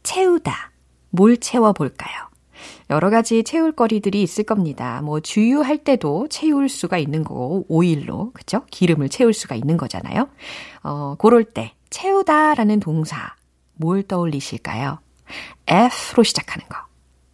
채우다. 0.04 0.72
뭘 1.10 1.38
채워볼까요? 1.38 2.30
여러 2.90 3.10
가지 3.10 3.44
채울 3.44 3.72
거리들이 3.72 4.22
있을 4.22 4.44
겁니다. 4.44 5.02
뭐 5.02 5.20
주유할 5.20 5.80
때도 5.80 6.28
채울 6.28 6.70
수가 6.70 6.98
있는 6.98 7.24
거고 7.24 7.66
오일로 7.70 8.32
그죠? 8.34 8.66
기름을 8.70 9.10
채울 9.10 9.34
수가 9.34 9.56
있는 9.56 9.78
거잖아요. 9.78 10.30
어, 10.84 11.16
그럴 11.18 11.44
때 11.44 11.74
채우다라는 11.90 12.80
동사 12.80 13.36
뭘 13.76 14.04
떠올리실까요? 14.04 15.00
F로 15.66 16.24
시작하는 16.24 16.68
거. 16.68 16.78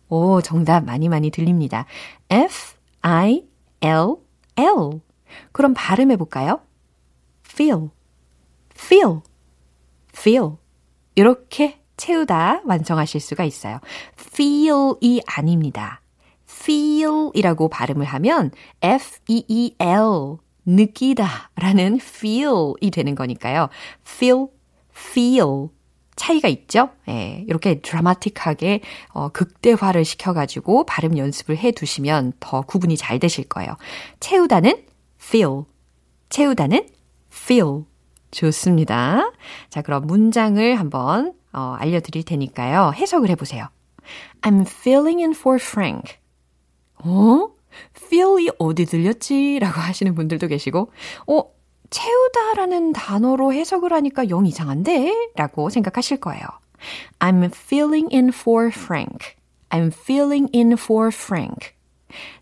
오, 0.10 0.42
정답 0.42 0.86
많이 0.86 1.10
많이 1.10 1.30
들립니다. 1.32 1.86
F 2.30 2.76
I 3.02 3.44
L 3.82 4.16
L. 4.56 5.02
그럼 5.52 5.74
발음해 5.76 6.16
볼까요? 6.16 6.62
feel. 7.46 7.90
feel. 8.76 9.22
feel. 10.16 10.52
이렇게 11.16 11.82
채우다 11.98 12.62
완성하실 12.66 13.20
수가 13.20 13.44
있어요. 13.44 13.80
feel이 14.18 15.22
아닙니다. 15.26 16.02
feel이라고 16.50 17.70
발음을 17.70 18.06
하면 18.06 18.52
f-e-e-l 18.82 20.38
느끼다 20.66 21.52
라는 21.56 21.96
feel이 21.96 22.92
되는 22.92 23.16
거니까요. 23.16 23.70
feel, 24.06 24.48
feel 24.96 25.70
차이가 26.16 26.48
있죠? 26.48 26.90
예, 27.08 27.46
이렇게 27.48 27.80
드라마틱하게 27.80 28.82
어, 29.10 29.30
극대화를 29.30 30.04
시켜가지고 30.04 30.86
발음 30.86 31.18
연습을 31.18 31.58
해 31.58 31.72
두시면 31.72 32.34
더 32.40 32.62
구분이 32.62 32.98
잘 32.98 33.20
되실 33.20 33.46
거예요. 33.46 33.78
채우다는 34.20 34.84
feel, 35.22 35.64
채우다는 36.30 36.88
feel. 37.32 37.84
좋습니다. 38.32 39.32
자, 39.70 39.82
그럼 39.82 40.06
문장을 40.06 40.78
한번 40.78 41.34
어, 41.54 41.76
알려드릴 41.80 42.24
테니까요. 42.24 42.94
해석을 42.96 43.30
해보세요. 43.30 43.68
I'm 44.42 44.68
feeling 44.68 45.22
in 45.22 45.32
for 45.32 45.58
Frank. 45.62 46.18
어? 47.04 47.50
feel이 47.96 48.50
어디 48.58 48.86
들렸지? 48.86 49.60
라고 49.60 49.80
하시는 49.80 50.16
분들도 50.16 50.48
계시고, 50.48 50.92
어, 51.28 51.44
채우다 51.90 52.54
라는 52.56 52.92
단어로 52.94 53.54
해석을 53.54 53.94
하니까 53.94 54.30
영 54.30 54.46
이상한데? 54.46 55.32
라고 55.36 55.70
생각하실 55.70 56.20
거예요. 56.20 56.44
I'm 57.20 57.46
feeling 57.54 58.14
in 58.14 58.30
for 58.30 58.68
Frank. 58.68 59.36
I'm 59.70 59.92
feeling 59.94 60.50
in 60.56 60.74
for 60.74 61.10
Frank. 61.14 61.72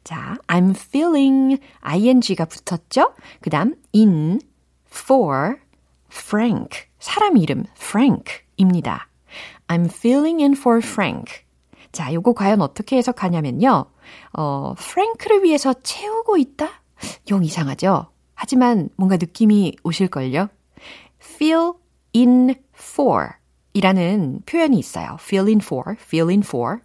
자, 0.03 0.37
I'm 0.47 0.75
feeling 0.75 1.59
ing가 1.81 2.45
붙었죠? 2.45 3.13
그 3.41 3.49
다음 3.49 3.75
in 3.93 4.39
for 4.87 5.57
Frank. 6.11 6.81
사람 6.99 7.37
이름 7.37 7.65
Frank. 7.77 8.44
입니다. 8.57 9.07
I'm 9.67 9.85
feeling 9.85 10.41
in 10.41 10.53
for 10.53 10.79
Frank. 10.83 11.45
자, 11.91 12.13
요거 12.13 12.33
과연 12.33 12.61
어떻게 12.61 12.97
해석하냐면요. 12.97 13.85
어, 14.33 14.73
프랭크를 14.77 15.43
위해서 15.43 15.73
채우고 15.73 16.37
있다? 16.37 16.81
영 17.29 17.43
이상하죠? 17.43 18.07
하지만 18.33 18.89
뭔가 18.97 19.17
느낌이 19.17 19.77
오실걸요? 19.83 20.49
feel 21.21 21.73
in 22.15 22.55
for 22.73 23.29
이라는 23.73 24.41
표현이 24.45 24.77
있어요. 24.77 25.17
feel 25.19 25.47
in 25.47 25.59
for, 25.61 25.95
feel 25.99 26.29
in 26.29 26.43
for. 26.43 26.77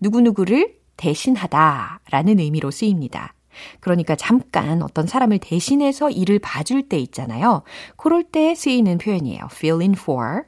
누구누구를 0.00 0.76
대신하다 0.96 2.00
라는 2.10 2.38
의미로 2.38 2.70
쓰입니다. 2.70 3.34
그러니까 3.80 4.16
잠깐 4.16 4.82
어떤 4.82 5.06
사람을 5.06 5.38
대신해서 5.38 6.10
일을 6.10 6.38
봐줄 6.38 6.88
때 6.88 6.98
있잖아요. 6.98 7.62
그럴 7.96 8.22
때 8.24 8.54
쓰이는 8.54 8.98
표현이에요. 8.98 9.48
feel 9.52 9.80
in 9.80 9.92
for. 9.92 10.42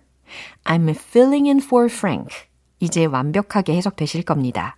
I'm 0.64 0.88
filling 0.90 1.48
in 1.48 1.58
for 1.58 1.86
Frank. 1.86 2.34
이제 2.80 3.04
완벽하게 3.04 3.74
해석되실 3.76 4.22
겁니다. 4.24 4.76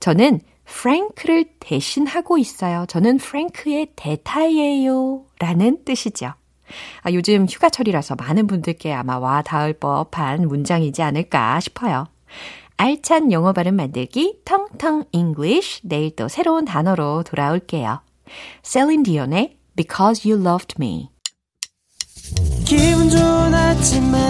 저는 0.00 0.40
프랭크를 0.64 1.46
대신하고 1.60 2.38
있어요. 2.38 2.86
저는 2.88 3.18
프랭크의 3.18 3.88
대타예요. 3.96 5.24
라는 5.38 5.84
뜻이죠. 5.84 6.32
아, 7.02 7.12
요즘 7.12 7.46
휴가철이라서 7.46 8.16
많은 8.16 8.46
분들께 8.46 8.92
아마 8.92 9.18
와 9.18 9.42
닿을 9.42 9.74
법한 9.74 10.48
문장이지 10.48 11.02
않을까 11.02 11.60
싶어요. 11.60 12.06
알찬 12.76 13.32
영어 13.32 13.52
발음 13.52 13.76
만들기 13.76 14.40
텅텅 14.44 15.04
English 15.12 15.80
내일 15.84 16.16
또 16.16 16.28
새로운 16.28 16.64
단어로 16.64 17.22
돌아올게요. 17.24 18.00
셀린 18.62 19.02
디온의 19.02 19.58
Because 19.76 20.30
You 20.30 20.42
Loved 20.44 20.76
Me 20.80 21.10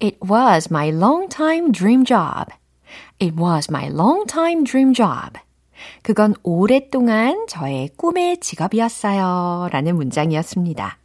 It 0.00 0.18
was 0.22 0.68
my 0.70 0.90
long-time 0.90 1.72
dream 1.72 2.04
job. 2.04 2.52
It 3.18 3.34
was 3.40 3.70
my 3.70 3.88
long-time 3.88 4.64
dream 4.64 4.92
job. 4.92 5.38
그건 6.02 6.34
오랫동안 6.42 7.46
저의 7.48 7.90
꿈의 7.96 8.40
직업이었어요. 8.40 9.68
라는 9.72 9.96
문장이었습니다. 9.96 10.98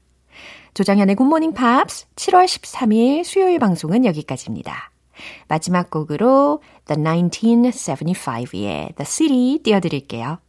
조정현의 0.73 1.15
굿모닝 1.15 1.53
팝스 1.53 2.07
7월 2.15 2.45
13일 2.45 3.23
수요일 3.23 3.59
방송은 3.59 4.05
여기까지입니다. 4.05 4.91
마지막 5.47 5.89
곡으로 5.89 6.61
The 6.87 7.01
1975의 7.03 8.95
The 8.95 9.05
City 9.05 9.59
띄워드릴게요. 9.63 10.39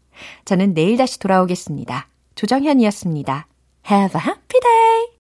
저는 0.44 0.74
내일 0.74 0.96
다시 0.96 1.18
돌아오겠습니다. 1.18 2.08
조정현이었습니다. 2.34 3.46
Have 3.90 4.20
a 4.20 4.26
happy 4.26 4.60
day! 4.60 5.02